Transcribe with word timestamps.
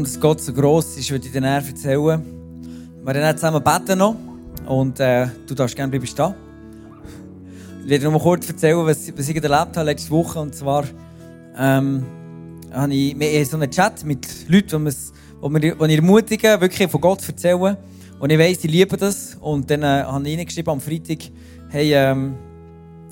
Warum 0.00 0.10
das 0.10 0.18
Gott 0.18 0.40
so 0.40 0.54
gross 0.54 0.96
ist, 0.96 1.10
würde 1.10 1.26
ich 1.26 1.32
dir 1.32 1.42
näher 1.42 1.62
erzählen. 1.62 2.24
Wir 3.04 3.14
werden 3.14 3.36
zusammen 3.36 3.62
beten 3.62 3.98
noch. 3.98 4.16
und 4.66 4.98
äh, 4.98 5.26
du 5.46 5.54
darfst 5.54 5.76
gerne 5.76 5.90
bleiben 5.90 6.06
stehen. 6.06 6.34
Ich 7.84 7.90
werde 7.90 8.04
noch 8.04 8.12
mal 8.12 8.20
kurz 8.20 8.48
erzählen, 8.48 8.78
was, 8.86 9.12
was 9.14 9.28
ich 9.28 9.36
erlebt 9.36 9.76
habe 9.76 9.82
letzte 9.82 10.10
Woche. 10.10 10.40
Und 10.40 10.54
zwar 10.54 10.84
ähm, 11.54 12.06
habe 12.72 12.94
ich 12.94 13.14
haben 13.14 13.44
so 13.44 13.58
einen 13.58 13.70
Chat 13.70 14.02
mit 14.06 14.26
Leuten, 14.48 14.86
die, 14.86 14.94
wo 15.38 15.50
wir, 15.50 15.60
die 15.60 15.68
ich 15.68 15.98
ermutigen, 15.98 16.58
wirklich 16.62 16.90
von 16.90 17.02
Gott 17.02 17.28
erzählen. 17.28 17.76
Und 18.18 18.32
ich 18.32 18.38
weiss, 18.38 18.60
die 18.60 18.68
lieben 18.68 18.96
das. 18.98 19.36
Und 19.38 19.70
dann 19.70 19.82
äh, 19.82 20.04
habe 20.04 20.26
ich 20.26 20.38
reingeschrieben 20.38 20.72
am 20.72 20.80
Freitag, 20.80 21.18
hey, 21.68 21.92
ähm, 21.92 22.36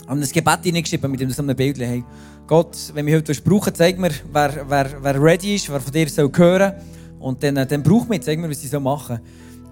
habe 0.09 0.21
ein 0.21 0.29
Gebet 0.29 0.59
reingeschrieben 0.65 1.11
mit 1.11 1.33
so 1.33 1.43
einem 1.43 1.55
Bild. 1.55 1.79
Hey, 1.79 2.03
Gott, 2.47 2.77
wenn 2.95 3.07
wir 3.07 3.17
heute 3.17 3.35
brauchen, 3.43 3.75
zeig 3.75 3.99
mir, 3.99 4.11
wer, 4.33 4.65
wer, 4.67 4.97
wer 5.03 5.23
ready 5.23 5.57
ist, 5.57 5.71
wer 5.71 5.81
von 5.81 5.93
dir 5.93 6.09
soll 6.09 6.31
hören 6.35 6.73
Und 7.21 7.43
dann, 7.43 7.59
äh, 7.59 7.67
dann 7.67 7.83
braucht 7.83 8.09
mich, 8.09 8.23
zeig 8.23 8.39
mir, 8.39 8.49
was 8.49 8.61
sie 8.61 8.81
machen 8.81 9.19
sollen. 9.19 9.21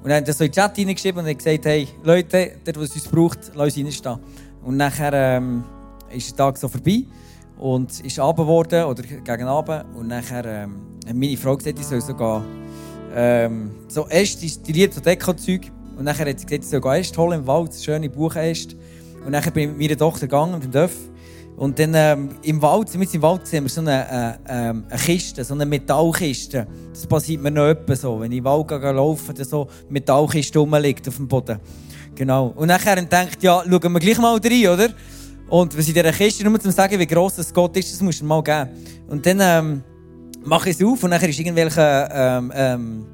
Und 0.03 0.11
dann 0.11 0.21
hat 0.21 0.29
er 0.29 0.35
so 0.35 0.45
in 0.45 0.51
den 0.51 0.55
Chat 0.55 0.79
reingeschrieben 0.79 1.27
und 1.27 1.39
gesagt, 1.39 1.65
hey, 1.65 1.89
Leute, 2.05 2.53
der, 2.65 2.77
was 2.77 2.95
uns 2.95 3.09
braucht, 3.09 3.39
lass 3.55 3.77
uns 3.77 3.87
reinstehen. 3.87 4.19
Und 4.63 4.77
nachher 4.77 5.13
ähm, 5.15 5.65
ist 6.15 6.31
der 6.31 6.37
Tag 6.37 6.59
so 6.59 6.69
vorbei 6.69 7.05
und 7.59 8.01
ist 8.01 8.19
Abend 8.19 8.37
geworden, 8.37 8.85
oder 8.85 9.03
gegen 9.03 9.49
Abend. 9.49 9.85
Und 9.97 10.09
nachher 10.09 10.45
ähm, 10.45 10.77
hat 11.07 11.17
meine 11.17 11.37
Frau 11.39 11.57
gesagt, 11.57 11.79
ich 11.79 11.87
soll 11.87 12.03
so 12.03 12.15
gehen, 12.15 12.43
ähm, 13.15 13.71
so 13.89 14.07
Äste, 14.09 14.47
die 14.47 14.73
liebt 14.73 14.93
so 14.93 15.01
Deko-Zeug. 15.01 15.73
Und 15.97 16.05
nachher 16.05 16.29
hat 16.29 16.39
sie 16.39 16.45
gesagt, 16.45 16.65
ich 16.65 16.71
soll 16.71 16.95
Äste 16.95 17.19
holen 17.19 17.41
im 17.41 17.47
Wald, 17.47 17.75
schöne 17.75 18.11
Buchenäste. 18.11 18.77
Und 19.27 19.33
dann 19.33 19.43
bin 19.53 19.63
ich 19.63 19.69
mit 19.77 19.79
meiner 19.79 19.99
Tochter 19.99 20.27
gegangen, 20.27 20.55
mit 20.55 20.65
dem 20.65 20.71
Dörf. 20.71 20.95
Und 21.57 21.79
dann 21.79 21.95
ähm, 21.95 22.29
im 22.43 22.61
Wald, 22.61 22.95
mit 22.97 23.13
im 23.15 23.23
Wald 23.23 23.47
sehen 23.47 23.65
wir 23.65 23.71
so 23.71 23.81
eine, 23.81 24.39
äh, 24.47 24.69
äh, 24.69 24.69
eine 24.69 24.85
Kiste, 25.05 25.43
so 25.43 25.55
eine 25.55 25.65
Metallkiste. 25.65 26.67
Das 26.93 27.07
passiert 27.07 27.43
mir 27.43 27.51
noch 27.51 27.67
etwa 27.67 27.97
so. 27.97 28.21
Wenn 28.21 28.31
ich 28.31 28.39
im 28.39 28.45
Wald 28.45 28.69
gehe, 28.69 28.79
laufe, 28.79 29.33
dann 29.33 29.47
so 29.47 29.63
eine 29.63 29.93
Metallkiste 29.93 30.59
rumliegt 30.59 31.09
auf 31.09 31.17
dem 31.17 31.27
Boden. 31.27 31.59
Genau. 32.15 32.53
Und 32.57 32.69
nachher 32.69 32.97
denkt 32.97 33.43
ja, 33.43 33.63
schauen 33.63 33.93
wir 33.93 34.01
gleich 34.01 34.19
mal 34.19 34.39
rein, 34.39 34.67
oder? 34.69 34.89
Und 35.49 35.77
was 35.77 35.89
in 35.89 35.95
dieser 35.95 36.13
Kiste, 36.13 36.45
nur 36.45 36.61
zum 36.61 36.73
sagen, 36.73 36.99
wie 36.99 37.07
gross 37.07 37.37
das 37.37 37.53
Gott 37.53 37.77
ist, 37.77 37.93
das 37.93 38.03
musst 38.03 38.21
du 38.21 38.27
mal 38.27 38.43
geben. 38.43 38.71
Und 39.09 39.25
dann 39.25 39.39
ähm, 39.41 39.83
mache 40.45 40.71
ich 40.71 40.77
es 40.79 40.87
auf 40.87 41.03
und 41.03 41.11
nachher 41.11 41.29
ist 41.29 41.39
irgendwelcher 41.39 42.39
ähm, 42.39 42.53
ähm, 42.55 43.07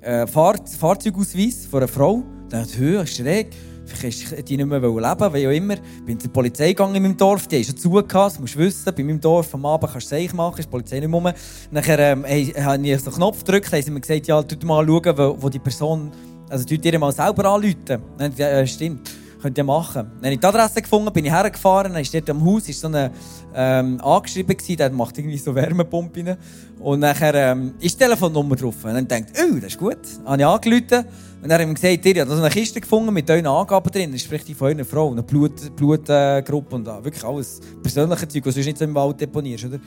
äh, 0.00 0.26
Fahr 0.26 0.54
Fahrzeugausweis 0.78 1.66
von 1.66 1.80
einer 1.80 1.88
Frau. 1.88 2.22
Dann 2.48 2.62
dachte 2.62 3.02
ich, 3.02 3.16
schräg. 3.16 3.48
Vielleicht 3.96 4.32
ist 4.32 4.48
die 4.48 4.56
nicht 4.56 4.66
mehr 4.66 4.80
leben 4.80 4.94
wie 4.98 5.46
auch 5.46 5.52
immer. 5.52 5.74
Ich 5.74 6.04
bin 6.04 6.18
zur 6.18 6.32
Polizei 6.32 6.68
gegangen 6.68 6.94
in 6.94 7.02
meinem 7.02 7.16
Dorf, 7.16 7.46
die 7.46 7.56
haben 7.56 7.64
schon 7.64 7.76
zugehört, 7.76 8.40
musst 8.40 8.56
wissen. 8.56 8.92
Bei 8.94 9.02
meinem 9.02 9.20
Dorf 9.20 9.54
am 9.54 9.66
Abend 9.66 9.92
kannst 9.92 10.10
du 10.10 10.16
Seich 10.16 10.32
machen, 10.32 10.58
ist 10.58 10.66
die 10.66 10.70
Polizei 10.70 11.00
nicht 11.00 11.08
mehr 11.08 11.34
Nachher 11.70 11.98
ähm, 11.98 12.24
habe 12.24 12.86
ich 12.86 13.00
so 13.00 13.10
einen 13.10 13.16
Knopf 13.16 13.44
gedrückt, 13.44 13.72
haben 13.72 13.82
sie 13.82 13.90
mir 13.90 14.00
gesagt, 14.00 14.26
ja, 14.26 14.42
tu 14.42 14.66
mal 14.66 14.86
schauen, 14.86 15.18
wo, 15.18 15.36
wo 15.40 15.48
die 15.48 15.58
Person, 15.58 16.10
also 16.48 16.64
tu 16.64 16.76
dir 16.76 16.98
mal 16.98 17.12
selber 17.12 17.44
anrufen. 17.46 18.02
Ja, 18.36 18.66
stimmt. 18.66 19.10
Könnt 19.40 19.56
ihr 19.56 19.64
machen. 19.64 20.06
Dann 20.16 20.24
habe 20.24 20.34
ich 20.34 20.40
die 20.40 20.46
Adresse 20.46 20.82
gefunden, 20.82 21.12
bin 21.12 21.24
ich 21.24 21.32
hergefahren, 21.32 21.92
dann 21.92 22.02
ist 22.02 22.12
dort 22.12 22.28
am 22.28 22.44
Haus 22.44 22.68
ist 22.68 22.80
so 22.80 22.88
eine, 22.88 23.10
ähm, 23.54 23.98
angeschrieben 24.00 24.54
gewesen, 24.54 24.76
der 24.76 24.90
macht 24.90 25.16
irgendwie 25.16 25.38
so 25.38 25.54
Wärmepumpen. 25.54 26.36
Und 26.78 27.00
nachher 27.00 27.34
ähm, 27.34 27.74
ist 27.80 27.98
die 27.98 28.04
Telefonnummer 28.04 28.56
drauf. 28.56 28.84
Und 28.84 28.94
dann 28.94 29.08
denkt, 29.08 29.32
oh, 29.38 29.54
das 29.54 29.72
ist 29.72 29.78
gut. 29.78 29.98
Dann 30.24 30.40
habe 30.40 30.42
ich 30.42 30.46
angerufen. 30.46 31.06
Und 31.42 31.48
dann 31.48 31.60
haben 31.62 31.74
gesagt, 31.74 32.04
ihr 32.04 32.20
habt 32.20 32.30
so 32.30 32.36
eine 32.36 32.50
Kiste 32.50 32.80
gefunden 32.80 33.14
mit 33.14 33.30
euren 33.30 33.46
Angaben 33.46 33.90
drin. 33.90 34.12
Das 34.12 34.20
spricht 34.20 34.46
die 34.46 34.54
von 34.54 34.68
eurer 34.68 34.84
Frau, 34.84 35.10
eine 35.10 35.22
Blutgruppe 35.22 35.72
Blut, 35.74 36.08
äh, 36.08 36.74
und 36.74 36.84
da. 36.84 37.02
wirklich 37.02 37.24
alles 37.24 37.60
persönliche 37.82 38.28
Zeug, 38.28 38.46
was 38.46 38.54
du 38.54 38.60
nicht 38.60 38.76
so 38.76 38.84
im 38.84 38.94
Wald 38.94 39.20
deponierst. 39.20 39.64
Oder? 39.64 39.80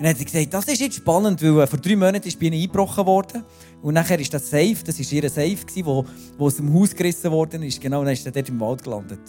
Und 0.00 0.04
dann 0.04 0.14
hat 0.14 0.18
sie 0.18 0.24
gesagt, 0.24 0.54
das 0.54 0.66
ist 0.66 0.80
jetzt 0.80 0.96
spannend, 0.96 1.42
weil 1.42 1.60
äh, 1.60 1.66
vor 1.66 1.78
drei 1.78 1.94
Monaten 1.94 2.26
ist 2.26 2.40
bei 2.40 2.46
ihnen 2.46 2.58
eingebrochen 2.58 3.04
worden. 3.04 3.44
Und 3.82 3.92
nachher 3.92 4.18
ist 4.18 4.32
das 4.32 4.48
Safe, 4.48 4.78
das 4.82 4.98
war 4.98 5.12
ihr 5.12 5.28
Safe, 5.28 5.84
wo, 5.84 6.06
wo 6.38 6.46
aus 6.46 6.56
dem 6.56 6.72
Haus 6.72 6.96
gerissen 6.96 7.30
worden 7.30 7.62
ist. 7.64 7.78
Genau, 7.82 8.02
dann 8.02 8.14
ist 8.14 8.24
er 8.24 8.32
dort 8.32 8.48
im 8.48 8.58
Wald 8.60 8.82
gelandet. 8.82 9.20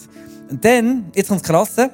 Und 0.50 0.64
dann, 0.64 1.10
jetzt 1.14 1.28
kommt 1.28 1.42
das 1.42 1.46
Krasse. 1.46 1.90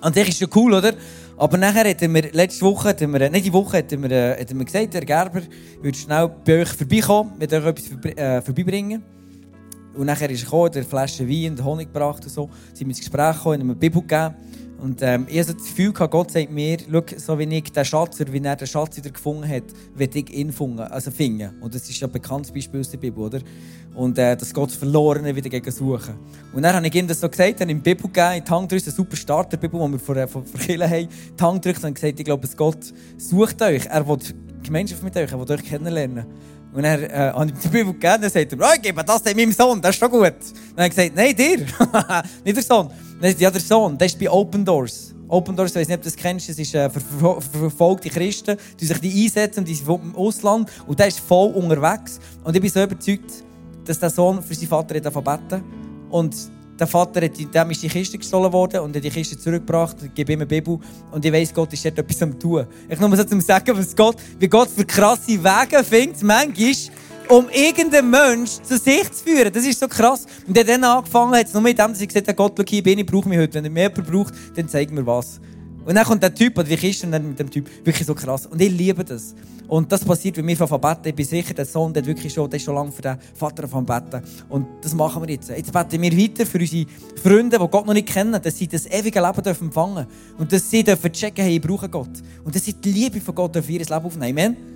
An 0.00 0.14
sich 0.14 0.28
ist 0.28 0.38
schon 0.38 0.48
cool, 0.54 0.74
oder? 0.74 0.94
Aber 1.36 1.58
nachher 1.58 1.90
hatten 1.90 2.14
wir, 2.14 2.30
letzte 2.30 2.64
Woche, 2.64 2.90
hatten 2.90 3.12
wir, 3.12 3.28
nicht 3.28 3.46
die 3.46 3.52
Woche, 3.52 3.78
hatten 3.78 4.00
wir, 4.00 4.10
äh, 4.12 4.40
hatten 4.40 4.56
wir 4.56 4.64
gesagt, 4.64 4.94
der 4.94 5.04
Gerber 5.04 5.42
würde 5.82 5.98
schnell 5.98 6.30
bei 6.44 6.62
euch 6.62 6.68
vorbeikommen, 6.68 7.32
wird 7.40 7.54
euch 7.54 7.66
etwas 7.66 7.88
vorbe 7.88 8.16
äh, 8.16 8.40
vorbeibringen. 8.40 9.02
Und 9.96 10.06
nachher 10.06 10.30
ist 10.30 10.42
er 10.42 10.44
gekommen, 10.44 10.70
der 10.70 10.84
Flasche 10.84 11.28
Wein 11.28 11.50
und 11.50 11.64
Honig 11.64 11.92
gebracht 11.92 12.22
und 12.22 12.30
so. 12.30 12.48
Sie 12.72 12.84
haben 12.84 12.90
ins 12.90 13.00
Gespräch 13.00 13.36
gekommen, 13.36 13.60
haben 13.62 13.70
eine 13.70 13.74
Bibel 13.74 14.00
gegeben. 14.00 14.36
Und 14.86 15.02
ähm, 15.02 15.26
ich 15.28 15.40
hatte 15.40 15.54
das 15.54 15.64
Gefühl, 15.64 15.92
Gott 15.92 16.30
sagt 16.30 16.52
mir, 16.52 16.78
schau, 16.88 17.02
so 17.16 17.38
wie 17.40 17.56
ich 17.56 17.72
den 17.72 17.84
Schatz, 17.84 18.20
wie 18.20 18.38
er 18.38 18.54
den 18.54 18.68
Schatz 18.68 18.96
wieder 18.96 19.10
gefunden 19.10 19.48
hat, 19.48 19.64
will 19.96 20.08
ich 20.14 20.30
ihn 20.32 20.52
finden. 20.52 20.78
Also 20.78 21.10
finden. 21.10 21.60
Und 21.60 21.74
das 21.74 21.90
ist 21.90 21.98
ja 21.98 22.06
ein 22.06 22.12
bekanntes 22.12 22.52
Beispiel 22.52 22.78
aus 22.78 22.90
der 22.90 22.98
Bibel, 22.98 23.24
oder? 23.24 23.40
Und 23.96 24.16
äh, 24.16 24.36
dass 24.36 24.54
Gott 24.54 24.70
Verlorene 24.70 25.34
wieder 25.34 25.50
gegen 25.50 25.72
suchen. 25.72 26.14
Und 26.52 26.62
dann 26.62 26.76
habe 26.76 26.86
ich 26.86 26.94
ihm 26.94 27.08
das 27.08 27.18
so 27.18 27.28
gesagt, 27.28 27.60
dann 27.60 27.68
ihm 27.68 27.82
die 27.82 27.94
Bibel 27.94 28.04
gegeben, 28.04 28.36
in 28.36 28.44
die 28.44 28.50
Hand 28.52 28.70
drückt, 28.70 28.84
eine 28.84 28.94
super 28.94 29.16
Starter-Bibel, 29.16 29.80
die 29.84 29.92
wir 29.92 29.98
vor, 29.98 30.16
äh, 30.18 30.28
vor, 30.28 30.44
vor 30.44 30.60
Kirchen 30.60 30.88
haben, 30.88 31.08
die 31.36 31.42
Hand 31.42 31.64
drückt 31.64 31.82
und 31.82 31.94
gesagt, 31.94 32.20
ich 32.20 32.24
glaube, 32.24 32.48
Gott 32.56 32.94
sucht 33.18 33.60
euch. 33.62 33.86
Er 33.86 34.06
will 34.06 34.18
Gemeinschaft 34.62 35.02
mit 35.02 35.16
euch, 35.16 35.32
er 35.32 35.40
will 35.40 35.52
euch 35.52 35.64
kennenlernen. 35.64 36.26
Und 36.72 36.84
er 36.84 37.10
äh, 37.10 37.32
habe 37.32 37.46
ich 37.46 37.58
die 37.58 37.68
Bibel 37.68 37.92
gegeben, 37.92 38.22
dann 38.22 38.30
sagt 38.30 38.52
er, 38.52 38.58
oh, 38.60 38.72
ich 38.76 38.82
gebe 38.82 39.02
das 39.02 39.24
meinem 39.24 39.50
Sohn, 39.50 39.80
das 39.80 39.96
ist 39.96 39.98
schon 39.98 40.10
gut. 40.12 40.22
dann 40.22 40.84
habe 40.84 40.86
ich 40.86 40.90
gesagt, 40.90 41.16
nein, 41.16 41.34
dir, 41.34 41.58
nicht 42.44 42.56
der 42.56 42.62
Sohn. 42.62 42.88
Ja, 43.20 43.50
der 43.50 43.60
Sohn, 43.60 43.96
das 43.96 44.12
ist 44.12 44.18
bei 44.18 44.30
Open 44.30 44.62
Doors. 44.62 45.14
Open 45.28 45.56
Doors, 45.56 45.70
ich 45.70 45.76
weiß 45.76 45.88
nicht, 45.88 45.96
ob 45.96 46.02
du 46.02 46.08
das 46.10 46.16
kennst, 46.16 46.50
das 46.50 46.58
ist 46.58 46.74
äh, 46.74 46.90
für 46.90 47.40
verfolgte 47.40 48.10
Christen, 48.10 48.58
die 48.78 48.84
sich 48.84 48.98
die 48.98 49.24
einsetzen 49.24 49.60
und 49.60 49.68
die 49.68 49.74
sind 49.74 49.88
im 49.88 50.14
Ausland 50.14 50.70
und 50.86 50.98
der 50.98 51.08
ist 51.08 51.20
voll 51.20 51.50
unterwegs. 51.52 52.20
Und 52.44 52.54
ich 52.54 52.60
bin 52.60 52.70
so 52.70 52.82
überzeugt, 52.82 53.44
dass 53.86 53.98
der 53.98 54.10
Sohn 54.10 54.42
für 54.42 54.54
seinen 54.54 54.68
Vater 54.68 54.96
hat 54.96 55.24
beten 55.24 55.64
Und 56.10 56.36
der 56.78 56.86
Vater 56.86 57.22
hat, 57.22 57.32
dem 57.38 57.70
ist 57.70 57.82
die 57.82 57.88
Kiste 57.88 58.18
gestohlen 58.18 58.52
worden 58.52 58.80
und 58.80 58.94
hat 58.94 59.02
die 59.02 59.10
Kiste 59.10 59.38
zurückgebracht 59.38 59.96
und 60.02 60.14
gebe 60.14 60.34
ihm 60.34 60.40
eine 60.40 60.46
Bibel. 60.46 60.78
Und 61.10 61.24
ich 61.24 61.32
weiss, 61.32 61.54
Gott 61.54 61.72
ist 61.72 61.84
dort 61.86 61.98
etwas 61.98 62.22
am 62.22 62.38
tun. 62.38 62.66
Ich 62.88 63.00
nur 63.00 63.16
so 63.16 63.24
zum 63.24 63.40
sagen, 63.40 63.76
was 63.76 63.96
Gott, 63.96 64.16
wie 64.38 64.48
Gott 64.48 64.68
für 64.68 64.84
krasse 64.84 65.42
Wege 65.42 65.82
findet, 65.82 66.22
manchmal, 66.22 66.74
um 67.28 67.48
irgendeinen 67.50 68.10
Mensch 68.10 68.60
zu 68.62 68.78
sich 68.78 69.10
zu 69.12 69.24
führen. 69.24 69.52
Das 69.52 69.64
ist 69.64 69.80
so 69.80 69.88
krass. 69.88 70.26
Und 70.46 70.56
dann 70.56 70.84
angefangen 70.84 71.34
hat, 71.34 71.52
nur 71.52 71.62
mit 71.62 71.78
dem, 71.78 71.88
dass 71.88 72.00
ich 72.00 72.08
gesagt 72.08 72.28
habe, 72.28 72.36
Gott, 72.36 72.54
schau 72.56 72.64
hier 72.66 72.82
bin 72.82 72.98
ich, 72.98 73.06
brauche 73.06 73.28
mich 73.28 73.38
heute. 73.38 73.54
Wenn 73.54 73.64
er 73.64 73.70
mehr 73.70 73.90
braucht, 73.90 74.34
dann 74.54 74.68
zeig 74.68 74.90
mir 74.90 75.06
was. 75.06 75.40
Und 75.84 75.94
dann 75.94 76.04
kommt 76.04 76.22
der 76.22 76.34
Typ, 76.34 76.58
oder 76.58 76.68
die 76.68 76.76
Kiste 76.76 77.06
mit 77.06 77.38
dem 77.38 77.50
Typ, 77.50 77.68
wirklich 77.84 78.06
so 78.06 78.14
krass. 78.14 78.46
Und 78.46 78.60
ich 78.60 78.70
liebe 78.70 79.04
das. 79.04 79.34
Und 79.68 79.90
das 79.90 80.04
passiert, 80.04 80.36
wenn 80.36 80.46
wir 80.46 80.56
von 80.56 80.80
beten. 80.80 81.08
Ich 81.08 81.14
bin 81.14 81.24
sicher, 81.24 81.54
der 81.54 81.64
Sohn, 81.64 81.92
der 81.92 82.04
wirklich 82.06 82.32
schon, 82.32 82.48
der 82.48 82.56
ist 82.56 82.64
schon 82.64 82.74
lange 82.74 82.92
für 82.92 83.02
den 83.02 83.16
Vater 83.34 83.66
von 83.66 83.84
beten. 83.84 84.22
Und 84.48 84.66
das 84.82 84.94
machen 84.94 85.22
wir 85.22 85.34
jetzt. 85.34 85.48
Jetzt 85.48 85.72
beten 85.72 86.02
wir 86.02 86.16
weiter 86.16 86.46
für 86.46 86.58
unsere 86.58 86.86
Freunde, 87.22 87.58
die 87.58 87.68
Gott 87.68 87.86
noch 87.86 87.94
nicht 87.94 88.08
kennen, 88.08 88.40
dass 88.40 88.56
sie 88.56 88.68
das 88.68 88.86
ewige 88.86 89.20
Leben 89.20 89.42
dürfen 89.42 89.66
empfangen 89.66 90.06
Und 90.38 90.52
dass 90.52 90.70
sie 90.70 90.84
dürfen 90.84 91.12
checken, 91.12 91.44
hey, 91.44 91.56
ich 91.56 91.62
brauche 91.62 91.88
Gott. 91.88 92.10
Und 92.44 92.54
dass 92.54 92.64
sie 92.64 92.74
die 92.74 92.92
Liebe 92.92 93.20
von 93.20 93.34
Gott 93.34 93.56
für 93.56 93.72
ihr 93.72 93.80
Leben 93.80 93.92
aufnehmen. 93.92 94.38
Amen. 94.38 94.75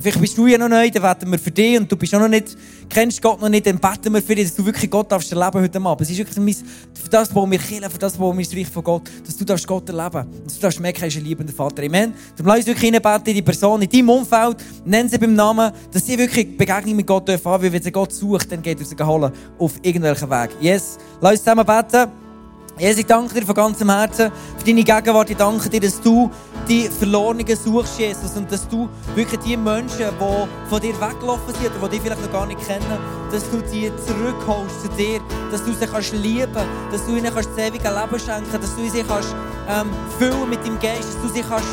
Vielleicht 0.00 0.20
bist 0.20 0.38
du 0.38 0.46
ja 0.46 0.56
noch 0.56 0.68
neu, 0.68 0.90
dann 0.90 1.02
beten 1.02 1.30
wir 1.30 1.38
für 1.38 1.50
dich 1.50 1.78
und 1.78 1.90
du 1.90 1.96
bist 1.96 2.12
noch 2.12 2.26
nicht, 2.26 2.56
kennst 2.88 3.20
Gott 3.20 3.40
noch 3.40 3.48
nicht, 3.48 3.66
dann 3.66 3.78
beten 3.78 4.12
wir 4.14 4.22
für 4.22 4.34
dich, 4.34 4.46
dass 4.46 4.56
du 4.56 4.64
wirklich 4.64 4.90
Gott 4.90 5.12
darfst 5.12 5.30
erleben 5.30 5.60
heute 5.60 5.80
Abend. 5.80 6.00
Es 6.00 6.10
ist 6.10 6.18
wirklich 6.18 6.36
mein, 6.38 6.54
für 6.54 7.08
das 7.10 7.28
bauen 7.28 7.50
wir 7.50 7.58
Kirche, 7.58 7.90
für 7.90 7.98
das 7.98 8.16
bauen 8.16 8.36
wir 8.38 8.44
das 8.44 8.54
Reich 8.54 8.68
von 8.68 8.82
Gott, 8.82 9.10
dass 9.26 9.36
du 9.36 9.44
darfst 9.44 9.66
Gott 9.66 9.88
erleben 9.88 10.26
dass 10.44 10.54
du 10.54 10.60
darfst 10.60 10.80
merken, 10.80 11.02
er 11.02 11.08
ist 11.08 11.16
ein 11.16 11.24
liebender 11.24 11.52
Vater. 11.52 11.82
Amen. 11.82 12.14
Darum 12.36 12.46
lass 12.46 12.58
uns 12.58 12.66
wirklich 12.66 12.84
hineinbeten 12.84 13.26
in 13.26 13.34
die 13.34 13.42
Person, 13.42 13.82
in 13.82 13.88
deinem 13.88 14.08
Umfeld, 14.08 14.56
nenn 14.84 15.08
sie 15.08 15.18
beim 15.18 15.34
Namen, 15.34 15.72
dass 15.92 16.06
sie 16.06 16.16
wirklich 16.16 16.56
Begegnung 16.56 16.96
mit 16.96 17.06
Gott 17.06 17.28
dürfen 17.28 17.50
haben, 17.50 17.62
weil 17.62 17.72
wenn 17.72 17.82
sie 17.82 17.92
Gott 17.92 18.12
sucht, 18.12 18.50
dann 18.50 18.62
geht 18.62 18.80
er 18.80 18.86
sie 18.86 18.96
holen 18.96 19.32
auf 19.58 19.74
irgendwelchen 19.82 20.30
Weg. 20.30 20.50
Yes, 20.60 20.98
lass 21.20 21.32
uns 21.32 21.40
zusammen 21.40 21.66
beten. 21.66 22.29
Jesus, 22.80 23.00
ich 23.00 23.06
danke 23.06 23.34
dir 23.34 23.44
von 23.44 23.54
ganzem 23.54 23.90
Herzen 23.90 24.32
für 24.56 24.64
deine 24.64 24.82
Gegenwart. 24.82 25.28
Ich 25.28 25.36
danke 25.36 25.68
dir, 25.68 25.80
dass 25.80 26.00
du 26.00 26.30
die 26.66 26.88
Verlorenen 26.88 27.44
suchst, 27.54 27.98
Jesus, 27.98 28.34
und 28.38 28.50
dass 28.50 28.66
du 28.66 28.88
wirklich 29.14 29.38
die 29.40 29.54
Menschen, 29.54 29.98
die 29.98 30.68
von 30.70 30.80
dir 30.80 30.98
weggelaufen 30.98 31.54
sind 31.60 31.76
oder 31.76 31.90
die 31.90 31.96
dich 31.96 32.00
vielleicht 32.00 32.22
noch 32.22 32.32
gar 32.32 32.46
nicht 32.46 32.66
kennen, 32.66 32.86
dass 33.30 33.50
du 33.50 33.60
sie 33.68 33.92
zurückholst 34.06 34.80
zu 34.80 34.88
dir, 34.96 35.20
dass 35.52 35.62
du 35.62 35.74
sie 35.74 35.86
kannst 35.86 36.14
lieben, 36.14 36.66
dass 36.90 37.04
du 37.04 37.16
ihnen 37.16 37.30
kannst 37.30 37.50
das 37.54 37.66
ewige 37.66 37.86
Leben 37.86 38.18
schenken, 38.18 38.58
dass 38.58 38.74
du 38.74 38.88
sie 38.88 39.02
kannst 39.02 39.34
ähm, 39.68 39.90
füllen 40.18 40.48
mit 40.48 40.64
deinem 40.64 40.80
Geist, 40.80 41.04
dass 41.04 41.20
du 41.20 41.28
sie 41.28 41.42
kannst 41.42 41.68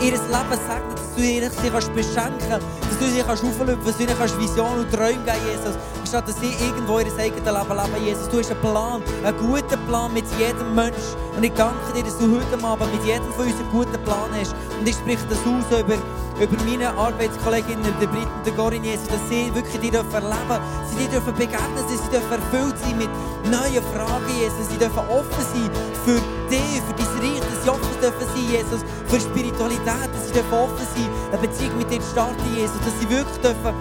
ihr 0.00 0.12
Leben 0.12 0.20
segnen, 0.24 0.94
dass 0.94 1.56
du 1.56 1.62
sie 1.62 1.70
kannst 1.70 1.94
beschenken 1.94 2.50
dass 2.50 2.98
du 2.98 3.06
sie 3.06 3.22
kannst 3.22 3.44
auflöpfen, 3.44 3.84
dass 3.84 3.96
du 3.96 4.02
ihnen 4.02 4.18
kannst 4.18 4.38
Visionen 4.38 4.80
und 4.80 4.92
Träume 4.92 5.24
geben, 5.24 5.38
Jesus 5.50 5.76
statt 6.10 6.26
dass 6.26 6.40
sie 6.40 6.52
irgendwo 6.64 6.98
ihr 6.98 7.06
eigenes 7.06 7.44
Leben 7.44 7.46
leben. 7.46 8.04
Jesus, 8.04 8.28
du 8.28 8.38
hast 8.38 8.50
einen 8.50 8.60
Plan, 8.60 9.02
einen 9.24 9.36
guten 9.38 9.86
Plan 9.86 10.12
mit 10.12 10.24
jedem 10.38 10.74
Mensch. 10.74 11.14
Und 11.36 11.44
ich 11.44 11.52
danke 11.52 11.92
dir, 11.94 12.02
dass 12.02 12.18
du 12.18 12.26
heute 12.34 12.64
Abend 12.64 12.92
mit 12.92 13.04
jedem 13.04 13.32
von 13.32 13.46
uns 13.46 13.54
einen 13.54 13.70
guten 13.70 14.02
Plan 14.02 14.28
hast. 14.34 14.54
Und 14.78 14.88
ich 14.88 14.96
spreche 14.96 15.24
das 15.30 15.38
aus 15.38 15.80
über, 15.80 15.94
über 16.42 16.64
meine 16.64 16.90
Arbeitskolleginnen, 16.90 17.94
der 18.00 18.08
Brit 18.08 18.26
und 18.26 18.44
der 18.44 18.52
Corinne, 18.54 18.86
Jesus, 18.88 19.06
dass 19.06 19.28
sie 19.28 19.54
wirklich 19.54 19.90
dürfen 19.90 20.12
erleben, 20.12 20.58
sie 20.90 20.96
die 20.96 21.08
dürfen 21.08 21.34
begegnen, 21.34 21.84
sie 21.86 22.10
dürfen 22.10 22.32
erfüllt 22.32 22.78
sein 22.82 22.98
mit 22.98 23.10
neuen 23.44 23.84
Fragen, 23.94 24.30
Jesus. 24.40 24.68
Sie 24.68 24.78
dürfen 24.78 25.06
offen 25.08 25.44
sein 25.54 25.70
für 26.04 26.39
dich, 26.50 26.82
für 26.82 26.94
dein 26.98 27.06
Reich, 27.22 27.40
dass 27.40 27.62
sie 27.64 27.70
offen 27.70 27.96
dürfen 28.02 28.26
sein, 28.26 28.46
Jesus, 28.50 28.80
für 29.06 29.20
Spiritualität, 29.20 30.10
dass 30.12 30.26
sie 30.26 30.34
dürfen 30.34 30.52
offen 30.52 30.86
sein, 30.94 31.08
eine 31.30 31.38
Beziehung 31.38 31.78
mit 31.78 31.90
dir 31.90 32.02
starten, 32.02 32.42
Jesus, 32.54 32.78
dass 32.84 32.94
sie 32.98 33.08
wirklich 33.08 33.38
dürfen 33.38 33.74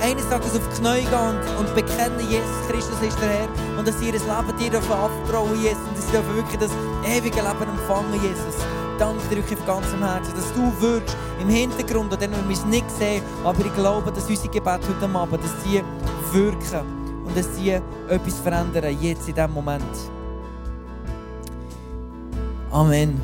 eines 0.00 0.28
Tages 0.28 0.56
auf 0.56 0.64
die 0.64 0.80
Knie 0.80 1.04
gehen 1.04 1.36
und, 1.58 1.68
bekennen, 1.74 2.20
Jesus 2.28 2.58
Christus 2.68 2.98
ist 3.00 3.18
der 3.20 3.28
Herr 3.28 3.48
und 3.78 3.86
dass 3.86 3.98
sie 3.98 4.06
ihr 4.06 4.12
Leben 4.12 4.56
dir 4.58 4.70
dürfen 4.70 4.92
anvertrauen, 4.92 5.60
Jesus, 5.60 5.84
und 5.88 5.96
dass 5.96 6.06
sie 6.06 6.12
dürfen 6.12 6.34
wirklich 6.36 6.60
das 6.60 6.72
ewige 7.04 7.40
Leben 7.40 7.68
empfangen, 7.68 8.14
Jesus. 8.20 8.56
Danke 8.98 9.22
dir 9.28 9.36
wirklich 9.36 9.58
von 9.58 9.66
ganzem 9.66 10.00
Herzen, 10.04 10.34
dass 10.36 10.52
du 10.54 10.72
wirkst 10.80 11.16
im 11.40 11.48
Hintergrund, 11.48 12.12
an 12.12 12.20
denen 12.20 12.48
wir 12.48 12.56
es 12.56 12.64
nicht 12.64 12.88
sehen, 12.90 13.22
aber 13.42 13.64
ich 13.64 13.74
glaube, 13.74 14.12
dass 14.12 14.28
unsere 14.28 14.48
Gebete 14.48 14.86
heute 14.88 15.18
Abend, 15.18 15.42
dass 15.42 15.54
sie 15.64 15.82
wirken 16.32 16.86
und 17.26 17.36
dass 17.36 17.56
sie 17.56 17.70
etwas 17.70 18.38
verändern, 18.38 18.96
jetzt 19.00 19.28
in 19.28 19.34
diesem 19.34 19.52
Moment. 19.52 20.13
Amen. 22.74 23.20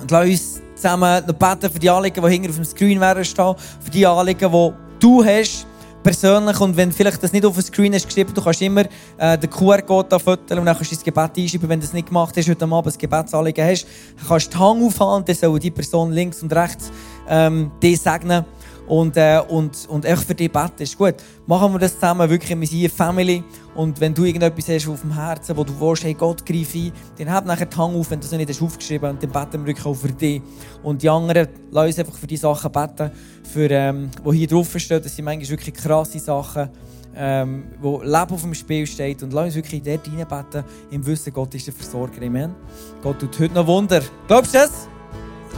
Und 0.00 0.08
lass 0.08 0.24
uns 0.24 0.62
zusammen 0.76 1.24
noch 1.26 1.34
beten 1.34 1.68
für 1.68 1.80
die 1.80 1.90
Anliegen, 1.90 2.24
die 2.24 2.30
hinter 2.30 2.50
auf 2.50 2.54
dem 2.54 2.64
Screen 2.64 3.00
werden 3.00 3.24
stehen, 3.24 3.56
für 3.80 3.90
die 3.90 4.06
Anliegen, 4.06 4.52
die 4.52 4.72
du 5.00 5.24
hast, 5.24 5.66
persönlich. 6.04 6.60
Und 6.60 6.76
wenn 6.76 6.92
vielleicht 6.92 7.20
das 7.20 7.32
nicht 7.32 7.44
auf 7.44 7.54
dem 7.54 7.64
Screen 7.64 7.92
ist 7.92 8.06
geschrieben, 8.06 8.32
du 8.32 8.40
kannst 8.40 8.62
immer 8.62 8.84
äh, 9.18 9.36
den 9.36 9.50
QR-Code 9.50 10.08
da 10.08 10.20
fotografieren 10.20 10.60
und 10.60 10.66
dann 10.66 10.76
kannst 10.76 10.92
du 10.92 10.94
das 10.94 11.02
Gebet 11.02 11.30
einschreiben. 11.36 11.68
Wenn 11.68 11.80
du 11.80 11.86
das 11.86 11.92
nicht 11.92 12.06
gemacht 12.06 12.36
hast, 12.36 12.48
heute 12.48 12.64
Abend 12.64 12.86
ein 12.86 12.98
Gebetsanliegen 12.98 13.66
hast, 13.66 13.86
kannst 14.28 14.46
du 14.46 14.50
die 14.56 14.62
Hand 14.62 14.84
aufhalten 14.84 15.16
und 15.16 15.28
dann 15.28 15.34
soll 15.34 15.58
die 15.58 15.70
Person 15.72 16.12
links 16.12 16.40
und 16.40 16.52
rechts 16.52 16.92
ähm, 17.28 17.72
dich 17.82 18.00
segnen 18.00 18.44
und, 18.86 19.16
äh, 19.16 19.42
und, 19.48 19.88
und 19.88 20.04
echt 20.04 20.22
für 20.22 20.36
dich 20.36 20.52
beten. 20.52 20.84
Ist 20.84 20.96
gut. 20.96 21.16
Machen 21.48 21.72
wir 21.72 21.80
das 21.80 21.94
zusammen, 21.94 22.30
wirklich, 22.30 22.60
wir 22.60 22.66
sind 22.68 22.92
Family. 22.92 23.42
Und 23.76 24.00
wenn 24.00 24.14
du 24.14 24.24
irgendetwas 24.24 24.68
hast 24.68 24.88
auf 24.88 25.02
dem 25.02 25.14
Herzen, 25.14 25.54
wo 25.54 25.62
du 25.62 25.78
willst, 25.78 26.02
hey 26.02 26.14
Gott, 26.14 26.44
greif 26.46 26.74
ein, 26.74 26.92
dann 27.18 27.30
hab 27.30 27.44
nachher 27.44 27.66
die 27.66 27.76
Hand 27.76 27.94
auf, 27.94 28.10
wenn 28.10 28.18
du 28.18 28.24
es 28.24 28.32
noch 28.32 28.38
nicht 28.38 28.48
hast 28.48 28.62
aufgeschrieben 28.62 29.10
und 29.10 29.22
dann 29.22 29.30
beten 29.30 29.66
wir 29.66 29.86
auch 29.86 29.94
für 29.94 30.08
dich. 30.08 30.40
Und 30.82 31.02
die 31.02 31.10
anderen, 31.10 31.46
lass 31.70 31.86
uns 31.86 31.98
einfach 31.98 32.14
für 32.16 32.26
die 32.26 32.38
Sachen 32.38 32.72
beten, 32.72 33.10
für, 33.52 33.70
ähm, 33.70 34.10
die 34.24 34.36
hier 34.38 34.48
drauf 34.48 34.74
stehen. 34.78 35.02
Das 35.02 35.14
sind 35.14 35.26
manchmal 35.26 35.50
wirklich 35.50 35.74
krasse 35.74 36.18
Sachen, 36.18 36.70
ähm, 37.14 37.64
wo 37.78 38.00
Leben 38.00 38.14
auf 38.14 38.40
dem 38.40 38.54
Spiel 38.54 38.86
steht. 38.86 39.22
Und 39.22 39.34
lass 39.34 39.44
uns 39.44 39.56
wirklich 39.56 39.82
dort 39.82 40.08
reinbeten, 40.08 40.64
im 40.90 41.04
Wissen, 41.04 41.32
Gott 41.34 41.54
ist 41.54 41.66
der 41.66 41.74
Versorger. 41.74 42.24
Amen. 42.24 42.54
Gott 43.02 43.18
tut 43.18 43.38
heute 43.38 43.54
noch 43.54 43.66
Wunder. 43.66 44.00
Glaubst 44.26 44.54
du 44.54 44.58
das? 44.58 44.88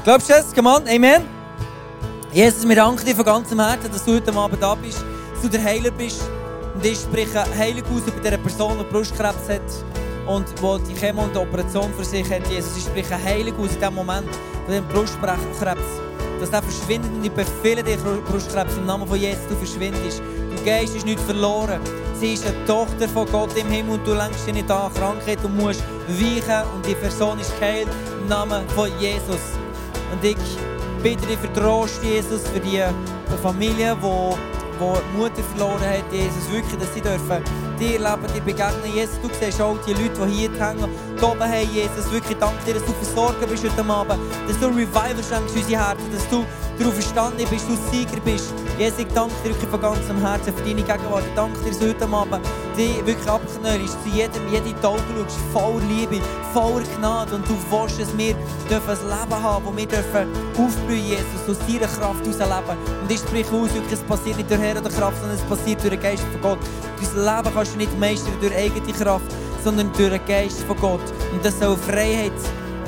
Glaubst 0.03 0.29
du 0.29 0.33
das? 0.33 0.53
Come 0.53 0.69
on, 0.69 0.89
Amen. 0.89 1.23
Jesus, 2.33 2.69
wir 2.69 2.75
danken 2.75 3.07
dir 3.07 3.15
von 3.15 3.25
ganzem 3.25 3.61
Herzen, 3.61 3.93
dass 3.93 4.05
du 4.05 4.15
heute 4.15 4.35
Abend 4.35 4.61
da 4.61 4.75
bist, 4.75 5.05
dass 5.33 5.43
du 5.43 5.49
der 5.49 5.63
Heiler 5.63 5.93
bist. 5.93 6.21
Und 6.79 6.87
ich 6.87 7.01
spreche 7.01 7.45
Heilig 7.59 7.83
aus 7.87 8.07
über 8.07 8.21
diese 8.21 8.39
Person, 8.39 8.79
die 8.79 8.85
Brustkrebs 8.85 9.49
hat 9.49 9.61
und 10.29 10.47
die 10.49 10.85
die 10.89 10.95
Chemo 10.95 11.25
und 11.25 11.35
die 11.35 11.39
Operation 11.41 11.93
für 11.93 12.05
sich 12.05 12.31
hat. 12.31 12.47
Jesus, 12.49 12.77
ich 12.77 12.85
spreche 12.85 13.21
Heilig 13.21 13.53
aus 13.59 13.73
in 13.73 13.81
diesem 13.81 13.95
Moment 13.97 14.29
von 14.65 14.69
diesem 14.69 14.87
Brustkrebs. 14.87 15.83
Dass 16.39 16.51
der 16.53 16.63
verschwindet 16.63 17.11
und 17.13 17.25
ich 17.25 17.33
befehle 17.33 17.83
dir, 17.83 17.97
Brustkrebs, 17.97 18.77
im 18.77 18.87
Namen 18.87 19.09
von 19.09 19.19
Jesus, 19.19 19.41
du 19.49 19.57
verschwindest. 19.57 20.21
Du 20.21 20.65
Geist 20.65 20.95
ist 20.95 21.05
nicht 21.05 21.19
verloren. 21.19 21.81
Sie 22.15 22.35
ist 22.35 22.47
eine 22.47 22.65
Tochter 22.65 23.09
von 23.09 23.27
Gott 23.27 23.57
im 23.57 23.67
Himmel 23.67 23.95
und 23.95 24.07
du 24.07 24.15
lenkst 24.15 24.45
sie 24.45 24.53
nicht 24.53 24.71
an 24.71 24.95
Krankheit 24.95 25.45
und 25.45 25.57
musst 25.57 25.83
weichen 26.07 26.63
und 26.77 26.87
die 26.87 26.95
Person 26.95 27.41
ist 27.41 27.59
geheilt 27.59 27.89
im 28.21 28.29
Namen 28.29 28.69
von 28.69 28.89
Jesus. 29.01 29.41
Und 30.13 30.23
ich 30.23 30.37
bitte 31.03 31.27
dich 31.27 31.39
für 31.39 32.07
Jesus, 32.07 32.43
für 32.47 32.61
die 32.61 32.85
Familie, 33.43 33.97
die, 34.01 34.37
die 34.79 35.19
Mutter 35.19 35.43
verloren 35.43 35.81
hat, 35.81 36.13
Jesus, 36.13 36.51
wirklich, 36.51 36.79
dass 36.79 36.95
sie 36.95 37.01
dürfen 37.01 37.43
dir 37.79 37.99
leben, 37.99 38.33
dir 38.35 38.41
begegnen. 38.41 38.95
Jesus, 38.95 39.21
du 39.23 39.29
siehst 39.41 39.61
auch 39.61 39.77
die 39.87 39.93
Leute, 39.93 40.27
die 40.27 40.33
hier 40.33 40.51
hängen, 40.53 40.89
hier 41.19 41.29
oben 41.29 41.41
haben, 41.41 41.73
Jesus, 41.73 42.11
wirklich 42.13 42.39
danke 42.39 42.65
dir, 42.65 42.75
dass 42.75 42.85
du 42.85 42.93
versorgen 42.93 43.47
bist 43.49 43.65
heute 43.65 43.91
Abend, 43.91 44.19
dass 44.47 44.59
du 44.59 44.67
Revival 44.67 45.17
schenkst 45.17 45.55
in 45.55 45.63
unsere 45.63 45.87
Herzen, 45.87 46.13
dass 46.13 46.29
du 46.29 46.45
darauf 46.79 46.95
verstanden 46.95 47.45
bist, 47.51 47.67
du 47.69 47.77
Sieger 47.91 48.21
bist. 48.25 48.53
Jesus, 48.79 48.99
ich 49.01 49.09
danke 49.09 49.35
dir 49.43 49.51
wirklich 49.51 49.71
von 49.71 49.81
ganzem 49.81 50.21
Herzen 50.21 50.55
für 50.55 50.63
deine 50.63 50.83
Gegenwart. 50.83 51.25
Ich 51.27 51.35
danke 51.35 51.59
dir, 51.61 51.71
dass 51.71 51.81
heute 51.81 52.09
Abend 52.09 52.47
dich 52.77 53.05
wirklich 53.05 53.29
abknörst, 53.29 53.99
zu 54.03 54.09
jedem, 54.11 54.43
jede 54.53 54.89
Auge 54.89 55.03
schaust, 55.17 55.39
voller 55.53 55.85
Liebe, 55.87 56.21
voller 56.53 56.87
Gnade 56.99 57.35
und 57.35 57.49
du 57.49 57.57
willst, 57.71 58.01
dass 58.01 58.17
wir 58.17 58.35
dürfen 58.71 58.91
ein 58.91 59.21
Leben 59.21 59.43
haben, 59.43 59.65
wo 59.65 59.77
wir 59.77 59.87
dürfen 59.87 60.29
aufblühen, 60.57 61.05
Jesus, 61.05 61.49
aus 61.49 61.59
deiner 61.67 61.89
Kraft 61.89 62.25
herausleben. 62.25 62.79
Und 63.03 63.11
ich 63.11 63.19
spreche 63.19 63.51
aus, 63.51 63.75
wirklich, 63.75 63.93
es 63.93 64.03
passiert 64.03 64.37
nicht 64.37 64.51
durch 64.51 64.61
Herr 64.61 64.79
oder 64.79 64.91
Kraft, 64.91 65.19
sondern 65.19 65.37
es 65.37 65.45
passiert 65.45 65.83
durch 65.83 65.91
den 65.91 66.01
Geist 66.01 66.23
von 66.31 66.41
Gott. 66.41 66.59
Dein 66.99 67.25
Leben 67.25 67.55
kannst 67.55 67.75
du 67.75 67.79
nicht 67.79 67.99
meistern 67.99 68.35
durch 68.41 68.55
eigene 68.55 68.93
Kraft, 68.93 69.27
sondern 69.63 69.93
durch 69.93 70.11
den 70.11 70.27
Geist 70.27 70.63
von 70.63 70.77
Gott. 70.77 71.01
Und 71.33 71.45
das 71.45 71.59
soll 71.59 71.77
Freiheit 71.77 72.33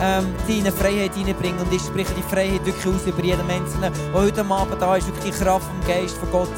ähm, 0.00 0.26
deine 0.48 0.72
Freiheit 0.72 1.14
hineinbringen. 1.14 1.60
Und 1.60 1.72
ich 1.72 1.82
spreche 1.82 2.12
die 2.14 2.22
Freiheit 2.22 2.64
wirklich 2.64 2.86
aus 2.86 3.06
über 3.06 3.22
jeden 3.22 3.46
Menschen, 3.46 3.80
der 3.80 3.92
heute 4.14 4.44
Abend 4.44 4.80
da 4.80 4.96
ist, 4.96 5.06
wirklich 5.06 5.34
die 5.34 5.44
Kraft 5.44 5.66
vom 5.66 5.80
Geist 5.86 6.16
von 6.16 6.30
Gott, 6.30 6.48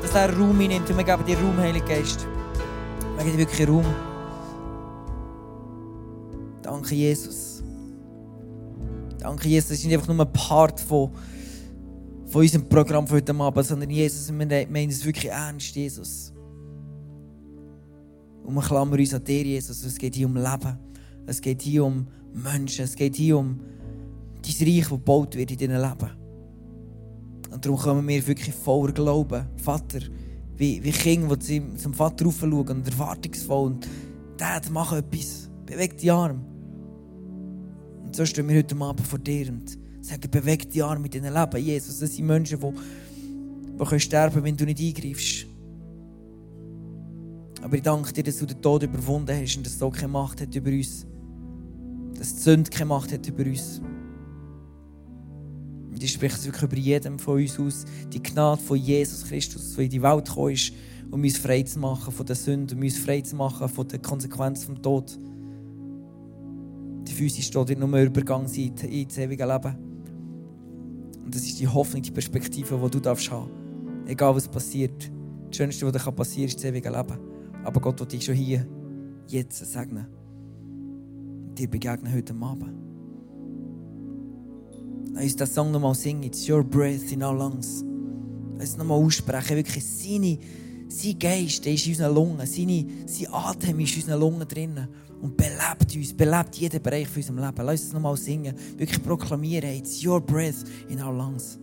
dass 0.00 0.14
er 0.14 0.36
Raum 0.36 0.58
hinnimmt. 0.60 0.88
Und 0.88 0.96
wir 0.96 1.04
geben 1.04 1.24
dir 1.24 1.36
Raum, 1.36 1.58
Heiliger 1.58 1.86
Geist. 1.86 2.26
Wir 3.16 3.24
geben 3.24 3.36
dir 3.36 3.46
wirklich 3.46 3.68
Raum. 3.68 3.86
Danke, 6.62 6.94
Jesus. 6.94 7.62
Danke, 9.18 9.48
Jesus. 9.48 9.72
Es 9.72 9.78
ist 9.78 9.84
nicht 9.84 9.94
einfach 9.94 10.14
nur 10.14 10.24
ein 10.24 10.32
Part 10.32 10.80
von, 10.80 11.10
von 12.26 12.40
unserem 12.40 12.68
Programm 12.68 13.06
für 13.06 13.16
heute 13.16 13.34
Abend, 13.34 13.66
sondern 13.66 13.90
Jesus, 13.90 14.32
wir 14.32 14.66
meinen 14.70 14.90
es 14.90 15.04
wirklich 15.04 15.30
ernst, 15.30 15.74
Jesus. 15.74 16.32
Und 18.44 18.54
wir 18.54 18.62
klammern 18.62 18.98
uns 18.98 19.14
an 19.14 19.24
dir, 19.24 19.42
Jesus. 19.42 19.84
Es 19.84 19.98
geht 19.98 20.14
hier 20.14 20.26
um 20.26 20.36
Leben. 20.36 20.78
Es 21.26 21.40
geht 21.40 21.62
hier 21.62 21.84
um 21.84 22.06
Menschen. 22.32 22.84
Es 22.84 22.94
geht 22.94 23.16
hier 23.16 23.38
um 23.38 23.60
dein 24.42 24.68
Reich, 24.68 24.80
das 24.80 24.88
gebaut 24.90 25.36
wird 25.36 25.50
in 25.52 25.58
deinem 25.58 25.82
Leben. 25.82 26.10
Und 27.50 27.64
darum 27.64 27.78
kommen 27.78 28.08
wir 28.08 28.26
wirklich 28.26 28.54
voller 28.54 28.92
Glauben. 28.92 29.46
Vater, 29.56 30.00
wie, 30.56 30.82
wie 30.82 30.90
Kinder, 30.90 31.36
die 31.36 31.62
zum 31.76 31.94
Vater 31.94 32.24
raufschauen 32.24 32.68
und 32.68 32.88
erwartungsvoll. 32.88 33.66
Und 33.66 33.88
Dad, 34.36 34.68
mach 34.70 34.92
etwas. 34.92 35.50
Beweg 35.66 35.96
die 35.98 36.10
Arme. 36.10 36.40
Und 38.04 38.16
so 38.16 38.24
stehen 38.26 38.48
wir 38.48 38.56
heute 38.56 38.76
Abend 38.76 39.06
vor 39.06 39.18
dir 39.18 39.48
und 39.48 39.78
sagen, 40.00 40.30
beweg 40.30 40.68
die 40.70 40.82
Arme 40.82 41.00
mit 41.00 41.14
deinem 41.14 41.32
Leben. 41.32 41.64
Jesus, 41.64 42.00
das 42.00 42.14
sind 42.14 42.26
Menschen, 42.26 42.58
die, 42.58 43.76
die 43.78 43.84
können 43.84 44.00
sterben 44.00 44.42
wenn 44.42 44.56
du 44.56 44.64
nicht 44.64 44.80
eingreifst. 44.80 45.46
Aber 47.62 47.76
ich 47.76 47.82
danke 47.82 48.12
dir, 48.12 48.24
dass 48.24 48.38
du 48.38 48.46
den 48.46 48.60
Tod 48.60 48.82
überwunden 48.82 49.34
hast 49.34 49.56
und 49.56 49.64
dass 49.64 49.80
auch 49.80 49.92
keine 49.92 50.08
Macht 50.08 50.40
hat 50.40 50.54
über 50.54 50.70
uns. 50.70 51.06
Dass 52.18 52.34
die 52.34 52.40
Sünde 52.42 52.70
keine 52.70 52.86
Macht 52.86 53.12
hat 53.12 53.26
über 53.26 53.44
uns. 53.44 53.80
Und 55.90 56.02
ich 56.02 56.12
spreche 56.12 56.34
es 56.34 56.44
wirklich 56.44 56.62
über 56.62 56.76
jedem 56.76 57.18
von 57.18 57.40
uns 57.40 57.58
aus. 57.60 57.84
Die 58.12 58.22
Gnade 58.22 58.60
von 58.60 58.76
Jesus 58.76 59.24
Christus, 59.24 59.74
der 59.76 59.84
in 59.84 59.90
die 59.90 60.02
Welt 60.02 60.26
gekommen 60.26 60.52
ist, 60.52 60.72
um 61.10 61.22
uns 61.22 61.38
frei 61.38 61.62
zu 61.62 61.78
machen 61.78 62.12
von 62.12 62.26
der 62.26 62.34
Sünde, 62.34 62.74
um 62.74 62.82
uns 62.82 62.98
frei 62.98 63.20
zu 63.20 63.36
machen 63.36 63.68
von 63.68 63.86
der 63.86 64.00
Konsequenz 64.00 64.64
vom 64.64 64.82
Tod. 64.82 65.16
Die 67.06 67.12
physische 67.12 67.52
Tod 67.52 67.68
wird 67.68 67.78
nur 67.78 67.94
ein 67.94 68.06
Übergang 68.06 68.48
sein 68.48 68.74
ins 68.88 69.18
ewige 69.18 69.46
Leben. 69.46 69.76
Und 71.24 71.32
das 71.32 71.42
ist 71.42 71.60
die 71.60 71.68
Hoffnung, 71.68 72.02
die 72.02 72.10
Perspektive, 72.10 72.80
die 72.82 72.90
du 72.90 72.98
darfst 72.98 73.30
haben. 73.30 73.50
Egal 74.06 74.34
was 74.34 74.48
passiert. 74.48 75.12
Das 75.48 75.56
Schönste, 75.56 75.86
was 75.86 75.92
dir 75.92 76.10
passieren 76.10 76.48
kann, 76.48 76.56
ist 76.56 76.56
das 76.56 76.64
ewige 76.64 76.90
Leben. 76.90 77.31
Aber 77.64 77.80
Gott 77.80 78.00
will 78.00 78.06
dich 78.06 78.24
schon 78.24 78.34
hier, 78.34 78.66
jetzt 79.28 79.58
segnen. 79.72 80.06
Dir 81.56 81.68
begegnen 81.68 82.12
heute 82.12 82.34
Abend. 82.34 82.82
Lass 85.14 85.24
uns 85.24 85.36
diesen 85.36 85.46
Song 85.46 85.70
nochmal 85.70 85.94
singen. 85.94 86.22
It's 86.22 86.48
your 86.48 86.64
breath 86.64 87.12
in 87.12 87.22
our 87.22 87.36
lungs. 87.36 87.84
Lass 88.56 88.70
uns 88.70 88.78
nochmal 88.78 89.02
aussprechen. 89.02 89.56
Wirklich 89.56 89.84
seine, 89.84 90.38
sein 90.88 91.18
Geist 91.18 91.64
der 91.64 91.74
ist 91.74 91.86
in 91.86 91.92
unseren 91.92 92.14
Lungen. 92.14 92.46
Seine, 92.46 92.86
sein 93.06 93.28
Atem 93.30 93.80
ist 93.80 93.94
in 93.94 94.02
unseren 94.02 94.20
Lungen 94.20 94.48
drinnen. 94.48 94.88
Und 95.20 95.36
belebt 95.36 95.94
uns, 95.94 96.12
belebt 96.14 96.56
jeden 96.56 96.82
Bereich 96.82 97.06
von 97.06 97.18
unserem 97.18 97.38
Leben. 97.38 97.66
Lass 97.66 97.82
uns 97.84 97.92
nochmal 97.92 98.16
singen. 98.16 98.54
Wirklich 98.76 99.02
proklamieren. 99.02 99.70
It's 99.70 100.04
your 100.04 100.20
breath 100.20 100.64
in 100.88 101.00
our 101.00 101.12
lungs. 101.12 101.58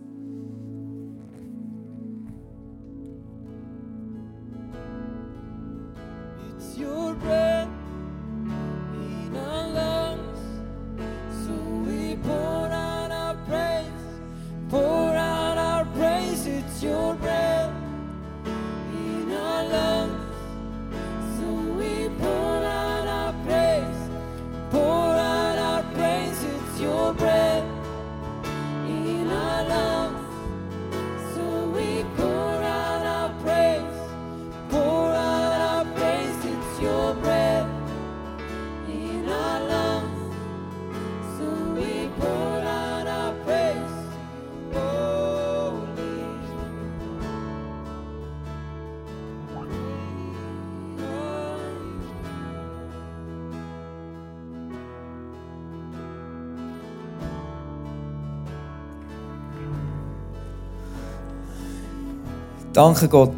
Danke 62.80 63.08
Gott. 63.08 63.34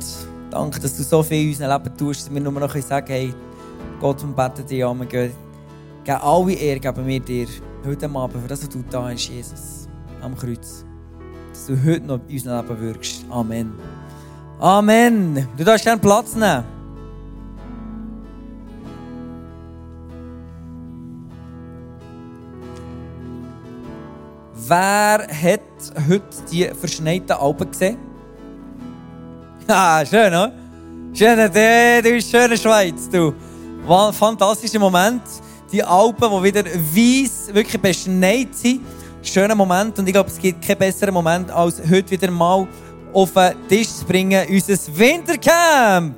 Danke, 0.52 0.78
dass 0.78 0.96
du 0.96 1.02
so 1.02 1.20
viel 1.20 1.42
in 1.42 1.48
unserem 1.48 1.72
Leben 1.72 1.96
tust, 1.96 2.20
dass 2.20 2.32
wir 2.32 2.40
nur 2.40 2.52
noch 2.52 2.76
sagen 2.76 3.06
hey, 3.08 3.34
Gott, 4.00 4.22
wir 4.22 4.32
beten 4.32 4.64
dich 4.68 4.84
an. 4.84 5.00
Wir 5.00 5.06
geben 5.06 5.34
alle 6.06 6.52
Ehre 6.52 6.78
geben 6.78 7.04
wir 7.04 7.18
dir 7.18 7.48
heute 7.84 8.08
Abend, 8.08 8.40
für 8.40 8.46
das, 8.46 8.62
was 8.62 8.68
du 8.68 8.84
da 8.88 9.08
hast, 9.08 9.28
Jesus, 9.28 9.88
am 10.20 10.36
Kreuz. 10.36 10.84
Dass 11.52 11.66
du 11.66 11.76
heute 11.84 12.06
noch 12.06 12.20
in 12.28 12.34
unserem 12.34 12.68
Leben 12.68 12.80
wirkst. 12.82 13.26
Amen. 13.30 13.72
Amen. 14.60 15.48
Du 15.56 15.64
darfst 15.64 15.86
gerne 15.86 16.00
Platz 16.00 16.36
nehmen. 16.36 16.62
Wer 24.68 25.26
hat 25.26 25.60
heute 26.08 26.22
die 26.52 26.66
verschneiten 26.78 27.32
Alpen 27.32 27.68
gesehen? 27.68 28.11
Ah, 29.68 30.04
schön, 30.04 30.28
oder? 30.28 30.52
Schön, 31.14 31.36
du, 31.36 32.02
du 32.02 32.10
bist 32.10 32.30
schöne 32.30 32.56
Schweiz, 32.56 33.08
du. 33.10 33.32
Fantastischer 33.86 34.78
Moment. 34.78 35.22
Die 35.70 35.82
Alpen, 35.82 36.30
die 36.30 36.42
wieder 36.42 36.64
weiss, 36.64 37.52
wirklich 37.52 37.80
beschneit 37.80 38.54
sind. 38.54 38.80
Schöner 39.22 39.54
Moment. 39.54 39.98
Und 39.98 40.06
ich 40.06 40.12
glaube, 40.12 40.30
es 40.30 40.38
gibt 40.38 40.66
keinen 40.66 40.78
besseren 40.78 41.14
Moment, 41.14 41.50
als 41.50 41.80
heute 41.80 42.10
wieder 42.10 42.30
mal 42.30 42.66
auf 43.12 43.32
den 43.32 43.68
Tisch 43.68 43.88
zu 43.88 44.04
bringen, 44.04 44.44
unser 44.48 44.98
Wintercamp. 44.98 46.16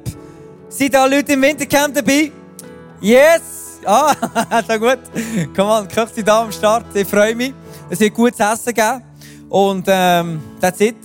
Sind 0.68 0.94
da 0.94 1.04
Leute 1.04 1.34
im 1.34 1.42
Wintercamp 1.42 1.94
dabei? 1.94 2.32
Yes! 3.00 3.80
Ah, 3.84 4.14
so 4.68 4.78
gut. 4.78 5.00
Komm 5.54 5.66
mal, 5.66 5.86
Köche 5.86 6.14
sind 6.14 6.28
da 6.28 6.42
am 6.42 6.52
Start. 6.52 6.86
Ich 6.94 7.06
freue 7.06 7.34
mich. 7.34 7.52
Es 7.90 8.00
wird 8.00 8.14
gutes 8.14 8.40
Essen 8.40 8.72
geben. 8.72 9.02
Und 9.50 9.84
ähm, 9.86 10.40
that's 10.60 10.80
it. 10.80 10.96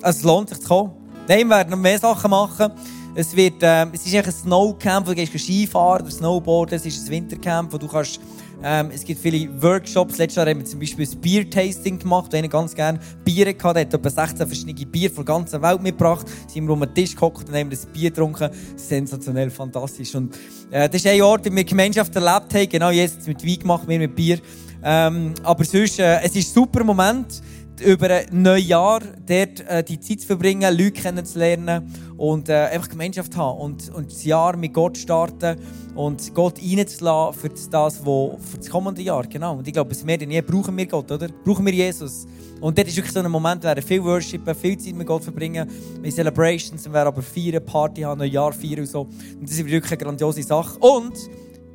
Es 0.00 0.22
lohnt 0.22 0.48
sich 0.48 0.60
zu 0.60 0.68
kommen. 0.68 1.01
Nein, 1.32 1.48
wir 1.48 1.56
werden 1.56 1.70
noch 1.70 1.78
mehr 1.78 1.98
Sachen 1.98 2.30
machen. 2.30 2.72
Es, 3.14 3.34
wird, 3.34 3.54
ähm, 3.62 3.88
es 3.94 4.04
ist 4.04 4.14
ein 4.14 4.30
Snowcamp, 4.30 5.06
wo 5.06 5.12
du 5.12 5.16
gehst 5.16 5.32
Skifahren 5.38 6.02
oder 6.02 6.10
Snowboarden. 6.10 6.76
Es 6.76 6.84
ist 6.84 7.06
ein 7.06 7.10
Wintercamp, 7.10 7.72
wo 7.72 7.78
du 7.78 7.88
kannst... 7.88 8.20
Ähm, 8.62 8.90
es 8.94 9.02
gibt 9.02 9.18
viele 9.18 9.48
Workshops. 9.62 10.18
Letztes 10.18 10.36
Jahr 10.36 10.46
haben 10.46 10.58
wir 10.58 10.66
zum 10.66 10.78
Beispiel 10.78 11.08
ein 11.10 11.20
Beer-Tasting 11.22 11.98
gemacht. 12.00 12.34
Haben 12.34 12.50
ganz 12.50 12.74
gerne 12.74 13.00
Bier 13.24 13.50
gehabt. 13.54 13.76
Der 13.76 13.86
hat 13.86 13.94
etwa 13.94 14.10
16 14.10 14.46
verschiedene 14.46 14.74
Bier 14.84 15.08
von 15.08 15.24
der 15.24 15.34
ganzen 15.34 15.62
Welt 15.62 15.82
mitgebracht. 15.82 16.26
Sind 16.48 16.66
wir 16.66 16.74
um 16.74 16.80
den 16.80 16.94
Tisch 16.94 17.14
gehockt 17.14 17.48
und 17.48 17.54
haben 17.54 17.70
das 17.70 17.86
Bier 17.86 18.10
getrunken. 18.10 18.50
Sensationell, 18.76 19.48
fantastisch. 19.48 20.14
Und 20.14 20.36
äh, 20.70 20.86
das 20.86 20.96
ist 20.96 21.06
ein 21.06 21.22
Ort, 21.22 21.50
wo 21.50 21.56
wir 21.56 21.64
Gemeinschaft 21.64 22.14
erlebt 22.14 22.52
haben. 22.52 22.68
Genau, 22.68 22.90
jetzt 22.90 23.26
mit 23.26 23.42
Wein 23.42 23.58
gemacht, 23.58 23.88
wir 23.88 23.98
mit 23.98 24.14
Bier. 24.14 24.38
Ähm, 24.84 25.32
aber 25.44 25.64
sonst, 25.64 25.98
äh, 25.98 26.20
es 26.20 26.36
ist 26.36 26.50
ein 26.50 26.54
super 26.62 26.84
Moment, 26.84 27.40
über 27.80 28.10
ein 28.10 28.42
neues 28.42 28.68
Jahr 28.68 29.00
dort 29.26 29.60
äh, 29.60 29.82
die 29.82 29.98
Zeit 29.98 30.20
zu 30.20 30.26
verbringen, 30.26 30.76
Leute 30.76 30.92
kennenzulernen 30.92 31.92
und 32.16 32.48
äh, 32.48 32.66
einfach 32.66 32.88
Gemeinschaft 32.88 33.36
haben 33.36 33.58
und, 33.58 33.88
und 33.90 34.12
das 34.12 34.24
Jahr 34.24 34.56
mit 34.56 34.72
Gott 34.72 34.98
starten 34.98 35.56
und 35.94 36.34
Gott 36.34 36.60
reinzulassen 36.60 37.40
für 37.40 37.48
das, 37.70 38.04
wo, 38.04 38.38
für 38.38 38.58
das 38.58 38.68
kommende 38.68 39.02
Jahr. 39.02 39.26
Genau. 39.26 39.56
Und 39.56 39.66
ich 39.66 39.72
glaube, 39.72 39.94
mehr 40.04 40.18
denn 40.18 40.30
je 40.30 40.40
brauchen 40.40 40.76
wir 40.76 40.86
Gott, 40.86 41.10
oder? 41.10 41.28
Brauchen 41.44 41.66
wir 41.66 41.72
Jesus. 41.72 42.26
Und 42.60 42.78
dort 42.78 42.86
ist 42.86 42.96
wirklich 42.96 43.12
so 43.12 43.20
ein 43.20 43.30
Moment, 43.30 43.64
wir 43.64 43.82
viel 43.82 44.02
worshipen, 44.04 44.54
viel 44.54 44.78
Zeit 44.78 44.94
mit 44.94 45.06
Gott 45.06 45.24
verbringen, 45.24 45.68
mit 46.00 46.14
Celebrations, 46.14 46.84
wir 46.84 46.92
werden 46.92 47.08
aber 47.08 47.22
feiern, 47.22 47.64
Party 47.64 48.02
haben, 48.02 48.18
Neujahr 48.18 48.52
feiern 48.52 48.80
und 48.80 48.86
so. 48.86 49.00
Und 49.00 49.42
das 49.42 49.52
ist 49.52 49.66
wirklich 49.66 49.90
eine 49.90 49.98
grandiose 49.98 50.42
Sache. 50.44 50.78
Und 50.78 51.14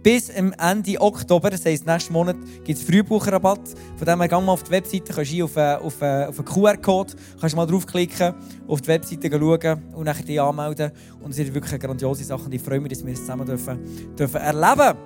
bis 0.03 0.29
Ende 0.29 1.01
Oktober, 1.01 1.49
das 1.49 1.65
heisst, 1.65 1.86
nächsten 1.86 2.13
Monat 2.13 2.38
gibt 2.63 2.79
es 2.79 2.86
Frühbucherrabatt. 2.86 3.62
Von 3.97 4.05
dem 4.05 4.19
her, 4.19 4.27
geh 4.27 4.36
mal 4.36 4.51
auf 4.53 4.63
die 4.63 4.71
Webseite, 4.71 5.13
kannst 5.13 5.31
hier 5.31 5.45
auf, 5.45 5.55
äh, 5.55 5.75
auf, 5.75 6.01
äh, 6.01 6.25
auf 6.25 6.39
einen 6.39 6.45
QR-Code, 6.45 7.13
kannst 7.39 7.55
mal 7.55 7.65
draufklicken, 7.65 8.33
auf 8.67 8.81
die 8.81 8.88
Webseite 8.88 9.29
schauen 9.29 9.83
und 9.93 10.05
nachher 10.05 10.23
dich 10.23 10.39
anmelden. 10.39 10.91
Und 11.21 11.31
es 11.31 11.39
ist 11.39 11.53
wirklich 11.53 11.73
eine 11.73 11.79
grandiose 11.79 12.23
Sache 12.23 12.45
und 12.45 12.53
ich 12.53 12.62
freue 12.62 12.79
mich, 12.79 12.93
dass 12.93 13.05
wir 13.05 13.13
es 13.13 13.19
zusammen 13.19 13.45
dürfen, 13.45 13.79
dürfen 14.17 14.41
erleben 14.41 14.97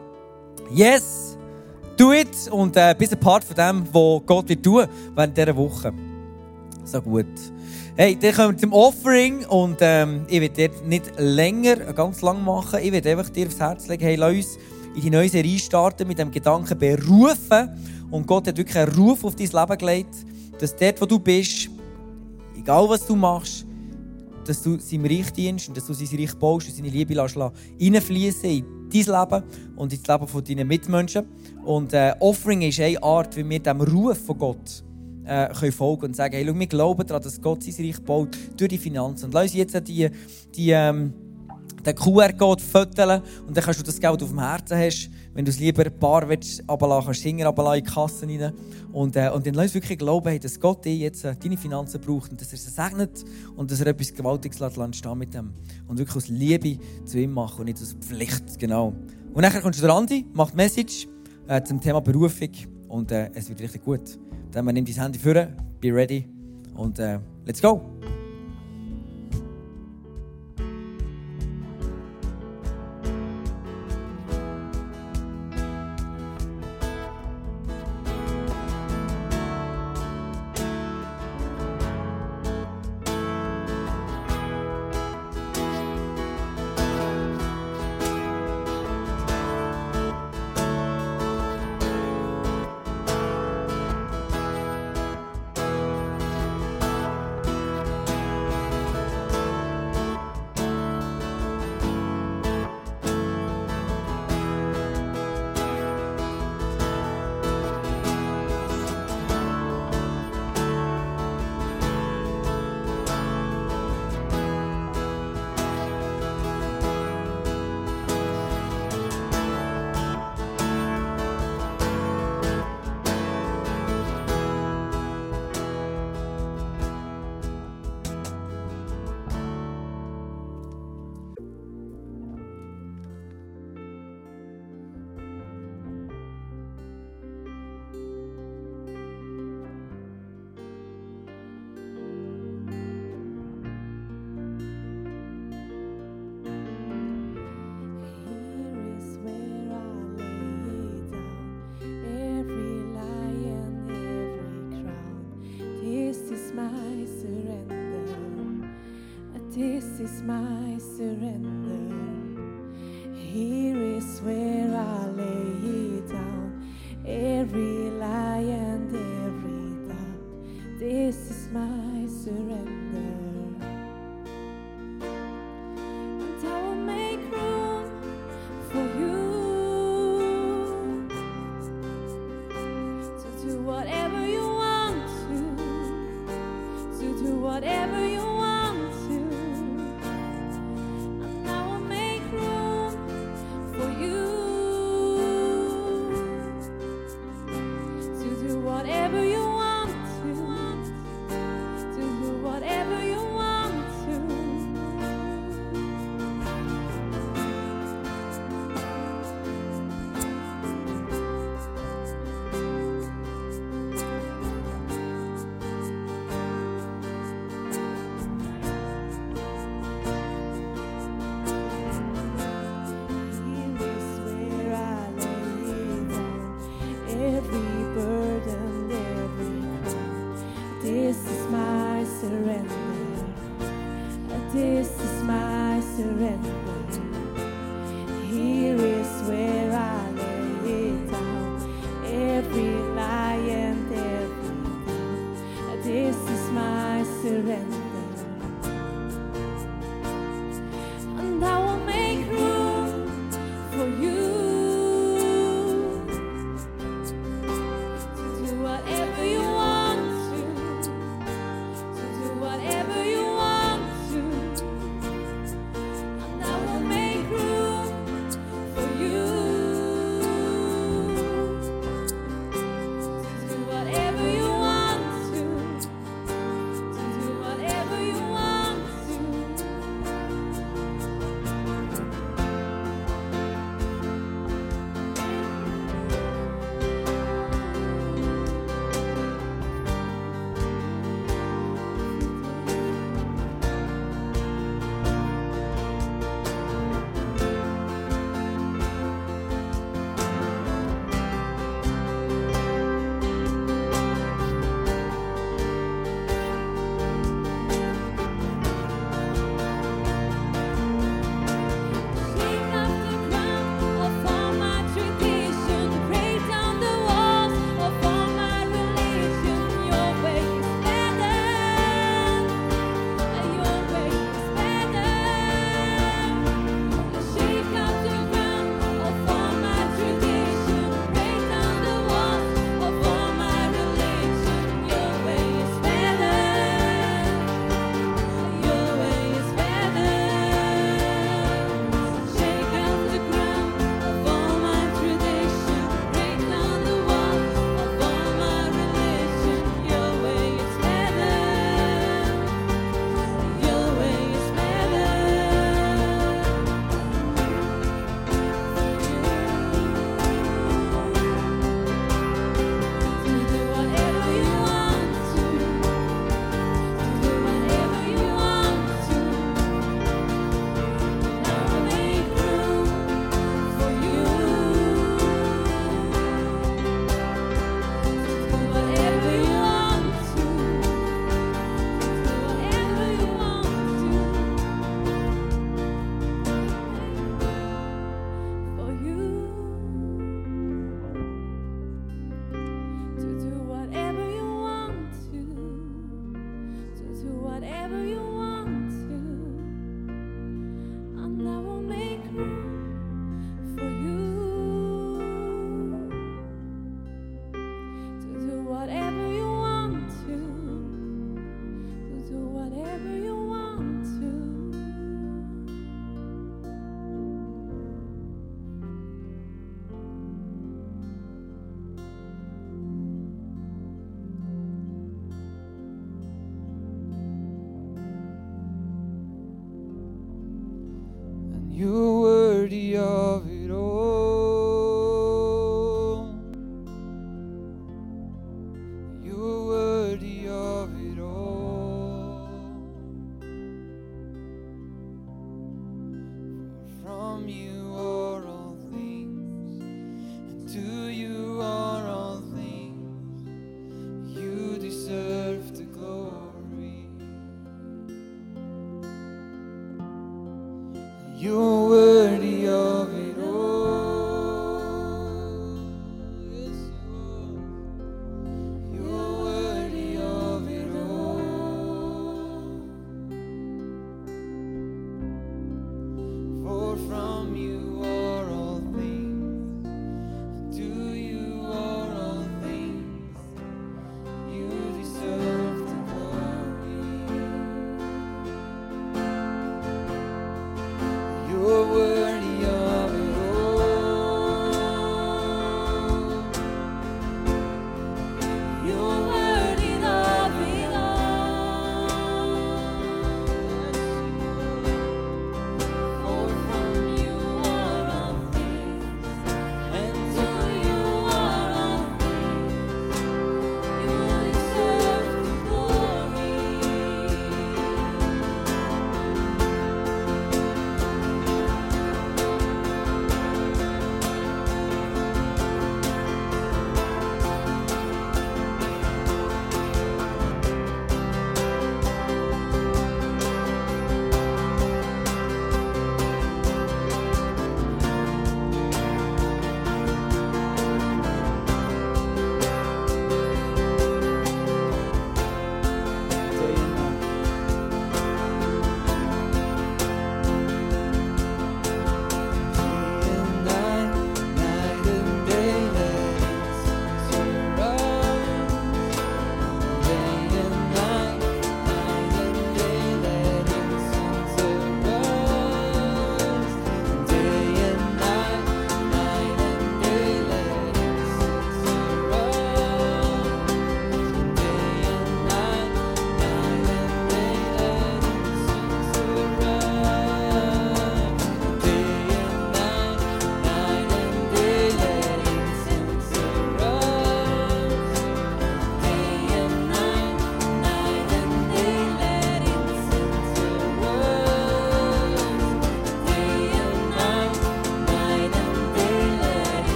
Yes! 0.74 1.38
Do 1.98 2.14
it! 2.14 2.50
Und 2.50 2.78
äh, 2.78 2.96
bis 2.98 3.12
ein 3.12 3.20
Part 3.20 3.44
von 3.44 3.56
dem, 3.56 3.86
was 3.92 4.22
Gott 4.26 4.50
wird 4.50 4.64
tun 4.64 4.88
während 5.16 5.38
dieser 5.38 5.56
Woche. 5.56 5.94
So 6.86 7.02
gut. 7.02 7.26
Hey, 7.96 8.18
dann 8.20 8.34
kommen 8.34 8.56
wir 8.56 8.58
zum 8.58 8.74
Offering 8.74 9.46
und 9.46 9.78
ähm, 9.82 10.26
ich 10.28 10.42
werde 10.42 10.70
dort 10.70 10.88
nicht 10.88 11.12
länger, 11.18 11.76
ganz 11.94 12.22
lang 12.22 12.44
machen. 12.44 12.80
Ich 12.82 12.92
werde 12.92 13.12
einfach 13.12 13.30
dir 13.30 13.48
aufs 13.48 13.60
Herz 13.60 13.88
legen, 13.88 14.04
hey, 14.04 14.16
lass 14.16 14.34
uns 14.34 14.58
in 14.96 15.02
die 15.02 15.10
neue 15.10 15.30
Serie 15.30 15.60
starten 15.60 16.08
mit 16.08 16.20
dem 16.20 16.32
Gedanken 16.32 16.78
berufen. 16.78 17.70
Und 18.10 18.28
Gott 18.28 18.48
hat 18.48 18.58
wirklich 18.58 18.78
einen 18.78 18.94
Ruf 18.94 19.24
auf 19.24 19.36
dein 19.36 19.48
Leben 19.48 19.78
gelegt, 19.78 20.16
dass 20.60 20.76
dort, 20.76 21.02
wo 21.02 21.06
du 21.06 21.20
bist, 21.20 21.70
egal 22.58 22.88
was 22.90 23.06
du 23.06 23.16
machst, 23.16 23.66
dass 24.46 24.62
du 24.62 24.78
seinem 24.80 25.06
Reich 25.06 25.32
dienst 25.32 25.68
und 25.68 25.78
dass 25.78 25.86
du 25.86 25.94
sein 25.94 26.20
Reich 26.20 26.34
baust 26.36 26.68
und 26.68 26.76
seine 26.76 26.90
Liebe 26.90 27.16
reinfließen 27.16 28.50
in 28.50 28.66
dein 28.92 29.22
Leben 29.22 29.44
und 29.76 29.94
ins 29.94 30.08
Leben 30.08 30.28
von 30.28 30.44
deinen 30.44 30.68
Mitmenschen. 30.68 31.26
Und 31.64 31.94
äh, 31.94 32.14
Offering 32.20 32.64
ist 32.64 32.80
eine 32.80 33.02
Art, 33.02 33.36
wie 33.38 33.48
wir 33.48 33.60
dem 33.60 33.82
Ruf 33.82 34.18
von 34.26 34.38
Gott 34.38 34.84
äh, 35.26 35.48
können 35.54 35.72
folgen 35.72 36.06
und 36.06 36.16
sagen, 36.16 36.36
hey, 36.36 36.46
schau, 36.46 36.60
wir 36.60 36.68
glauben 36.68 37.08
daran, 37.08 37.24
dass 37.24 37.42
Gott 37.42 37.64
sein 37.64 37.86
Reich 37.86 38.02
baut 38.02 38.38
durch 38.58 38.70
die 38.70 38.78
Finanzen. 38.78 39.26
Und 39.26 39.34
lass 39.34 39.44
uns 39.44 39.54
jetzt 39.54 39.88
die, 39.88 40.10
die, 40.56 40.72
ähm, 40.72 41.14
den 41.86 41.96
QR-Code 41.96 42.62
föteln 42.62 43.22
und 43.48 43.56
dann 43.56 43.64
kannst 43.64 43.80
du 43.80 43.84
das 43.84 44.00
Geld 44.00 44.22
auf 44.22 44.30
dem 44.30 44.40
Herzen 44.40 44.78
hast, 44.78 45.10
wenn 45.34 45.46
du 45.46 45.52
es 45.52 45.60
lieber 45.60 45.90
paar 45.90 46.28
willst, 46.28 46.64
runterlassen, 46.70 47.06
kannst 47.06 47.26
du 47.26 47.30
runterlassen 47.30 47.78
in 47.78 47.84
die 47.84 47.92
Kasse 47.92 48.28
rein. 48.28 48.54
Und, 48.92 49.16
äh, 49.16 49.30
und 49.30 49.46
dann 49.46 49.54
lass 49.54 49.66
uns 49.66 49.74
wirklich 49.76 49.98
glauben, 49.98 50.40
dass 50.40 50.60
Gott 50.60 50.86
dir 50.86 50.96
jetzt 50.96 51.24
äh, 51.24 51.36
deine 51.36 51.58
Finanzen 51.58 52.02
braucht 52.02 52.32
und 52.32 52.42
dass 52.42 52.52
er 52.52 52.58
sie 52.58 52.70
segnet 52.70 53.24
und 53.56 53.72
dass 53.72 53.80
er 53.80 53.88
etwas 53.88 54.14
Gewaltiges 54.14 54.60
entstehen 54.60 55.18
mit 55.18 55.34
dem. 55.34 55.54
Und 55.88 55.98
wirklich 55.98 56.18
aus 56.18 56.28
Liebe 56.28 56.78
zu 57.06 57.20
ihm 57.20 57.34
machen 57.34 57.60
und 57.60 57.66
nicht 57.66 57.82
aus 57.82 57.96
Pflicht, 58.00 58.60
genau. 58.60 58.94
Und 59.34 59.42
nachher 59.42 59.62
kommst 59.62 59.80
du 59.80 59.86
der 59.86 59.96
Andi, 59.96 60.26
macht 60.34 60.56
Message 60.56 61.08
äh, 61.48 61.64
zum 61.64 61.80
Thema 61.80 62.02
Berufung 62.02 62.50
und 62.90 63.12
äh, 63.12 63.30
es 63.34 63.48
wird 63.50 63.62
richtig 63.62 63.84
gut. 63.84 64.20
Dann 64.52 64.66
nimm 64.66 64.86
dein 64.86 64.96
Handy 64.96 65.20
vor, 65.20 65.34
be 65.80 65.94
ready 65.94 66.28
und 66.76 67.00
äh, 67.00 67.20
let's 67.46 67.62
go! 67.62 67.82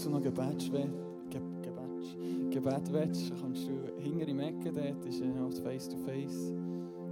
falls 0.00 0.04
du 0.04 0.10
noch 0.10 0.22
Gebet, 0.22 0.70
Ge 1.30 1.40
Gebet, 2.50 2.92
willst, 2.92 3.32
kannst 3.40 3.68
du 3.68 3.72
hinter 3.98 4.28
im 4.28 4.40
Ecken, 4.40 4.74
dort 4.74 5.04
ist 5.04 5.22
noch 5.22 5.52
Face 5.62 5.88
to 5.88 5.96
Face. 5.98 6.52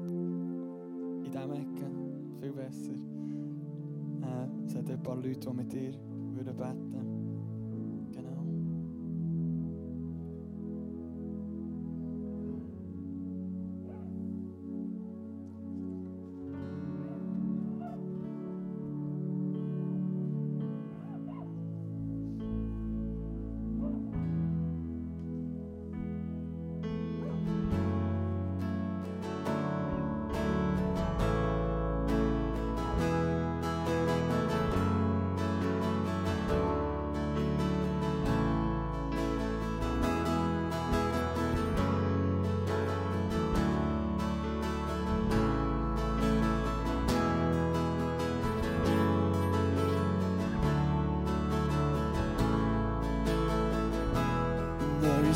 In 0.09 1.25
diesem 1.25 1.53
Ecken, 1.53 2.39
viel 2.41 2.53
besser. 2.53 2.95
Äh, 4.23 4.67
es 4.67 4.75
hat 4.75 4.91
ein 4.91 5.03
paar 5.03 5.17
Leute, 5.17 5.39
die 5.39 5.53
mit 5.55 5.73
dir 5.73 5.91
beten 5.93 6.93
würden. 6.93 7.08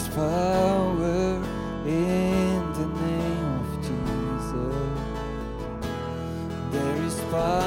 There's 0.02 0.14
power 0.16 1.44
in 1.86 2.72
the 2.72 2.86
name 3.02 3.48
of 3.60 3.68
Jesus. 3.86 4.74
There 6.72 6.96
is 7.06 7.20
power. 7.30 7.61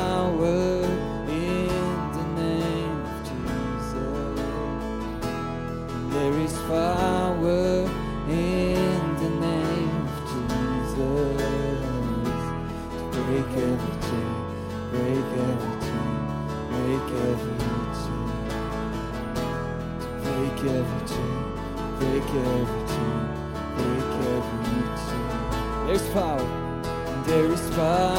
and 26.18 27.26
there 27.26 27.51
is 27.51 27.70
power. 27.72 28.14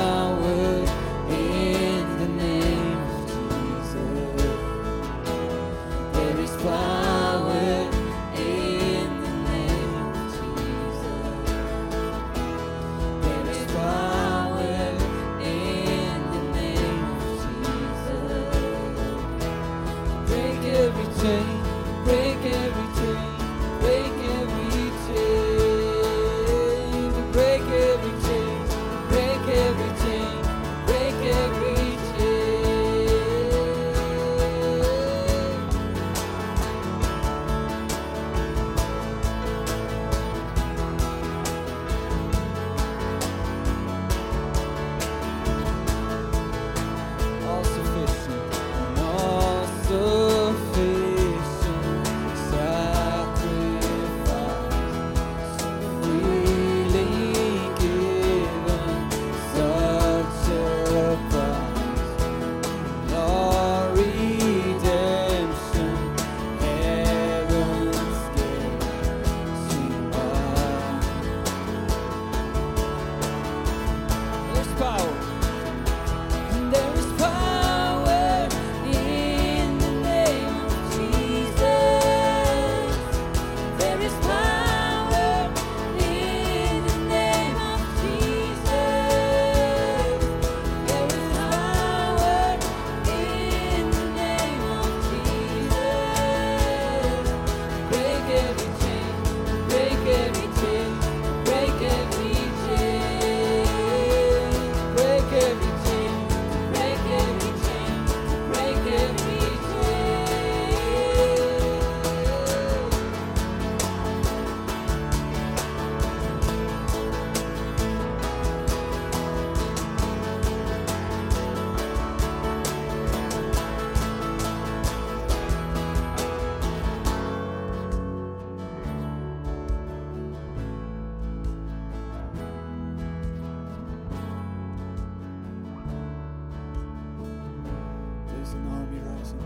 an 138.57 138.69
army 138.73 139.01
rising. 139.01 139.41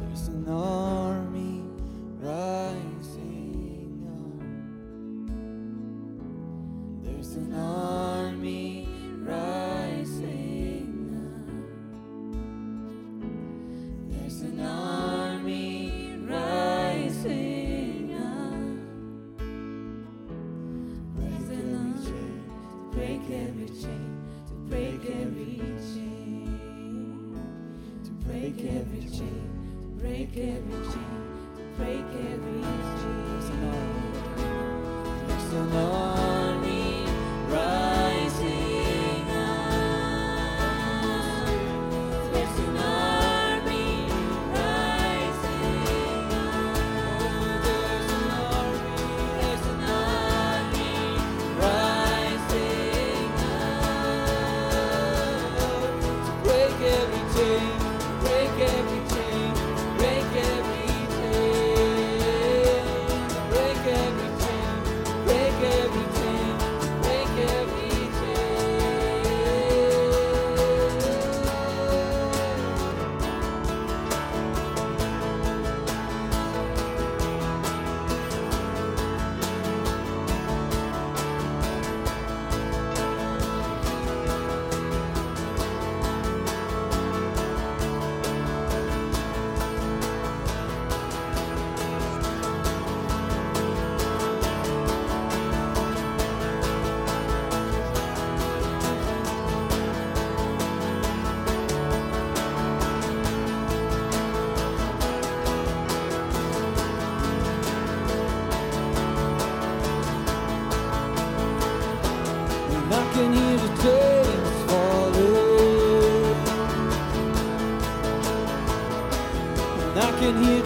There's 0.00 0.28
an 0.28 0.48
army. 0.48 1.07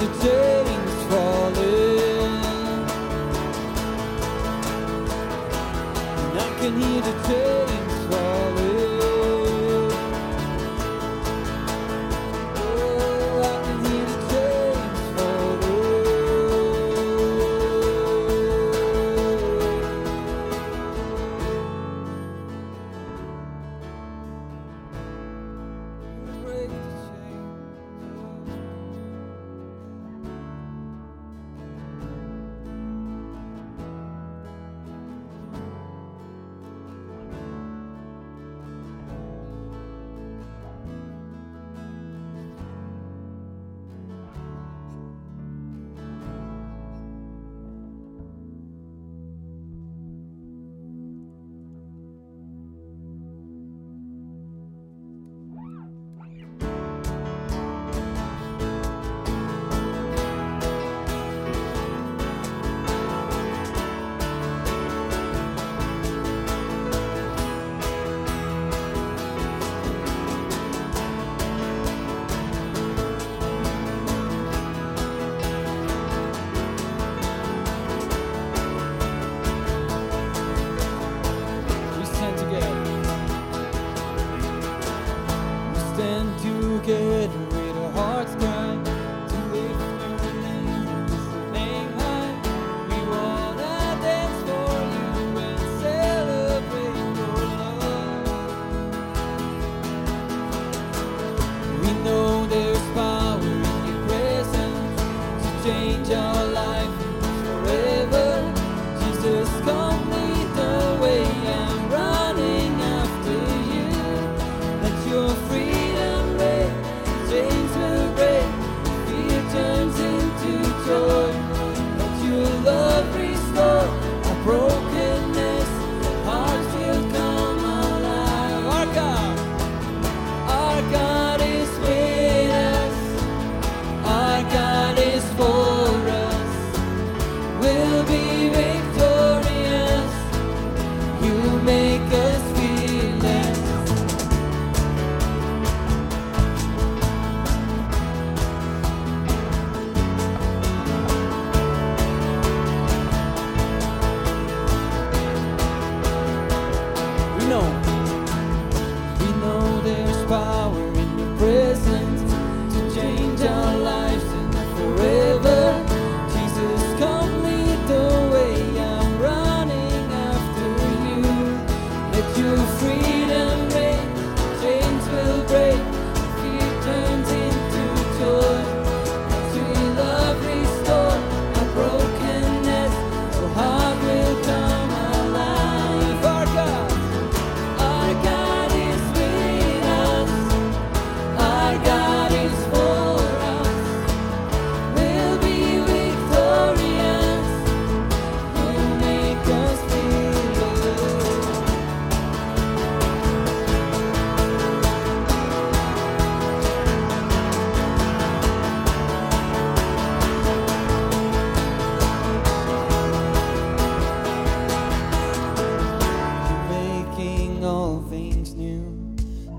Today. 0.02 0.51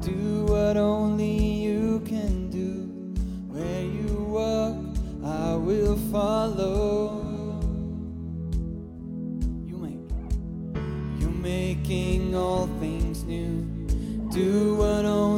do 0.03 0.43
what 0.45 0.75
only 0.75 1.37
you 1.37 2.01
can 2.01 2.49
do. 2.49 2.89
Where 3.47 3.83
you 3.83 4.25
walk, 4.29 4.75
I 5.23 5.55
will 5.55 5.95
follow. 6.11 7.21
You 9.65 9.77
make, 9.77 11.21
you're 11.21 11.29
making 11.29 12.35
all 12.35 12.67
things 12.81 13.23
new. 13.23 13.61
Do 14.31 14.75
what 14.75 15.05
only 15.05 15.32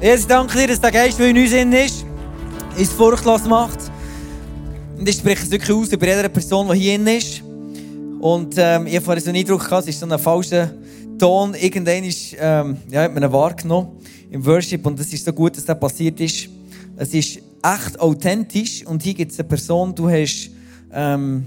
Jesus, 0.00 0.28
danke 0.28 0.56
dir, 0.56 0.68
dass 0.68 0.80
der 0.80 0.92
Geist, 0.92 1.18
der 1.18 1.26
in 1.26 1.36
uns 1.36 1.52
ist, 1.52 2.06
uns 2.78 2.92
furchtlos 2.92 3.44
macht. 3.46 3.80
Und 4.96 5.08
ich 5.08 5.16
spreche 5.16 5.42
es 5.42 5.50
wirklich 5.50 5.76
aus 5.76 5.92
über 5.92 6.06
jede 6.06 6.28
Person, 6.28 6.70
die 6.72 6.78
hier 6.78 7.16
ist. 7.16 7.42
Und 8.20 8.54
ähm, 8.58 8.86
ich 8.86 8.94
habe 8.94 9.20
so 9.20 9.28
einen 9.28 9.38
Eindruck 9.38 9.64
gehabt, 9.64 9.82
es 9.82 9.96
ist 9.96 9.98
so 9.98 10.06
ein 10.06 10.16
falscher 10.16 10.70
Ton. 11.18 11.52
Irgendwann 11.54 12.04
ist, 12.04 12.36
ähm, 12.38 12.76
ja, 12.88 13.02
hat 13.02 13.12
man 13.12 13.24
ihn 13.24 13.32
wahrgenommen 13.32 13.88
im 14.30 14.46
Worship 14.46 14.86
und 14.86 15.00
es 15.00 15.12
ist 15.12 15.24
so 15.24 15.32
gut, 15.32 15.56
dass 15.56 15.64
das 15.64 15.80
passiert 15.80 16.20
ist. 16.20 16.48
Es 16.96 17.12
ist 17.12 17.40
echt 17.60 17.98
authentisch 17.98 18.86
und 18.86 19.02
hier 19.02 19.14
gibt 19.14 19.32
es 19.32 19.40
eine 19.40 19.48
Person, 19.48 19.92
du 19.96 20.08
hast, 20.08 20.50
ähm, 20.92 21.44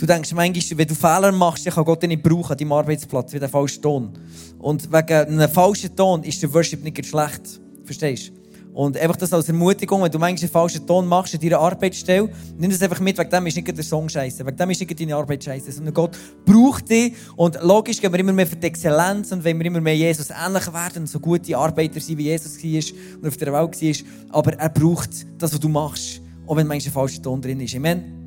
du 0.00 0.06
denkst 0.06 0.32
manchmal, 0.32 0.78
wenn 0.78 0.88
du 0.88 0.94
Fehler 0.94 1.32
machst, 1.32 1.66
kann 1.66 1.84
Gott 1.84 2.02
dich 2.02 2.08
nicht 2.08 2.22
brauchen 2.22 2.52
an 2.52 2.58
deinem 2.58 2.72
Arbeitsplatz, 2.72 3.32
wie 3.32 3.38
der 3.38 3.48
falsche 3.48 3.80
Ton. 3.80 4.12
Und 4.58 4.90
wegen 4.90 5.12
einem 5.12 5.48
falschen 5.48 5.94
Ton 5.94 6.22
ist 6.22 6.42
der 6.42 6.52
Worship 6.54 6.82
nicht 6.82 7.04
schlecht. 7.04 7.60
Verstehst 7.84 8.28
du? 8.28 8.40
Und 8.72 8.96
einfach 8.96 9.16
das 9.16 9.32
als 9.32 9.48
Ermutigung, 9.48 10.02
wenn 10.02 10.12
du 10.12 10.18
manchmal 10.18 10.44
einen 10.44 10.52
falschen 10.52 10.86
Ton 10.86 11.06
machst 11.06 11.34
in 11.34 11.40
deiner 11.40 11.58
Arbeitsstelle, 11.58 12.30
nimm 12.56 12.70
das 12.70 12.80
einfach 12.80 13.00
mit, 13.00 13.18
wegen 13.18 13.28
dem 13.28 13.46
ist 13.46 13.56
nicht 13.56 13.76
der 13.76 13.84
Song 13.84 14.08
scheiße, 14.08 14.46
wegen 14.46 14.56
dem 14.56 14.70
ist 14.70 14.80
nicht 14.80 15.00
deine 15.00 15.16
Arbeit 15.16 15.42
scheiße, 15.42 15.72
sondern 15.72 15.92
Gott 15.92 16.16
braucht 16.46 16.88
dich. 16.88 17.14
Und 17.36 17.58
logisch 17.62 18.00
gehen 18.00 18.12
wir 18.12 18.20
immer 18.20 18.32
mehr 18.32 18.46
für 18.46 18.56
die 18.56 18.68
Exzellenz 18.68 19.32
und 19.32 19.42
wenn 19.42 19.58
wir 19.58 19.66
immer 19.66 19.80
mehr 19.80 19.96
Jesus 19.96 20.30
ähnlich 20.30 20.72
werden, 20.72 21.06
so 21.06 21.18
gute 21.18 21.56
Arbeiter 21.58 22.00
sind, 22.00 22.16
wie 22.16 22.24
Jesus 22.24 22.62
war 22.62 23.18
und 23.20 23.28
auf 23.28 23.36
der 23.36 23.52
Welt 23.52 23.82
war. 23.82 24.38
Aber 24.38 24.52
er 24.54 24.68
braucht 24.68 25.10
das, 25.36 25.52
was 25.52 25.60
du 25.60 25.68
machst, 25.68 26.22
auch 26.46 26.56
wenn 26.56 26.66
manchmal 26.68 26.90
ein 26.90 26.94
falscher 26.94 27.22
Ton 27.22 27.42
drin 27.42 27.60
ist. 27.60 27.74
Amen. 27.74 28.19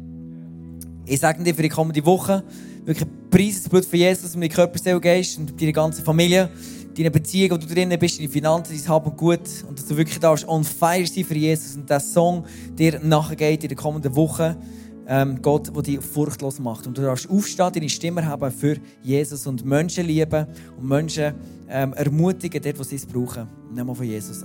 Ich 1.05 1.19
sage 1.19 1.43
dir 1.43 1.53
für 1.53 1.63
die 1.63 1.69
kommende 1.69 2.05
Woche, 2.05 2.43
wirklich 2.85 3.07
preis 3.29 3.63
das 3.63 3.69
Blut 3.69 3.85
von 3.85 3.99
Jesus 3.99 4.31
deinen 4.31 4.49
Körper, 4.49 4.79
Seele, 4.79 5.01
Geist 5.01 5.37
und 5.37 5.59
deine 5.59 5.73
ganze 5.73 6.01
Familie, 6.01 6.49
deine 6.97 7.11
Beziehung, 7.11 7.51
wo 7.51 7.57
du 7.57 7.67
drinnen 7.67 7.99
bist, 7.99 8.19
deine 8.19 8.29
Finanzen, 8.29 8.73
dein 8.73 8.87
Hab 8.87 9.05
und 9.05 9.17
Gut 9.17 9.41
und 9.67 9.77
dass 9.77 9.85
du 9.85 9.97
wirklich 9.97 10.19
darfst 10.19 10.47
on 10.47 10.63
fire 10.63 11.05
sein 11.05 11.25
für 11.25 11.35
Jesus 11.35 11.75
und 11.75 11.89
der 11.89 11.99
Song 11.99 12.45
dir 12.77 13.01
nachgeht 13.03 13.63
in 13.63 13.69
der 13.69 13.77
kommenden 13.77 14.15
Woche. 14.15 14.55
Ähm, 15.05 15.41
Gott, 15.41 15.75
der 15.75 15.83
dich 15.83 15.99
furchtlos 15.99 16.59
macht. 16.59 16.87
Und 16.87 16.97
du 16.97 17.01
darfst 17.01 17.29
aufstehen, 17.29 17.71
deine 17.73 17.89
Stimme 17.89 18.25
haben 18.25 18.49
für 18.49 18.77
Jesus 19.01 19.45
und 19.45 19.65
Menschen 19.65 20.05
lieben 20.05 20.47
und 20.77 20.87
Menschen 20.87 21.33
ähm, 21.67 21.91
ermutigen, 21.91 22.61
dort, 22.61 22.79
wo 22.79 22.83
sie 22.83 22.95
es 22.95 23.05
brauchen. 23.05 23.45
Nehmen 23.73 23.89
wir 23.89 23.95
von 23.95 24.05
Jesus 24.05 24.37
an. 24.37 24.41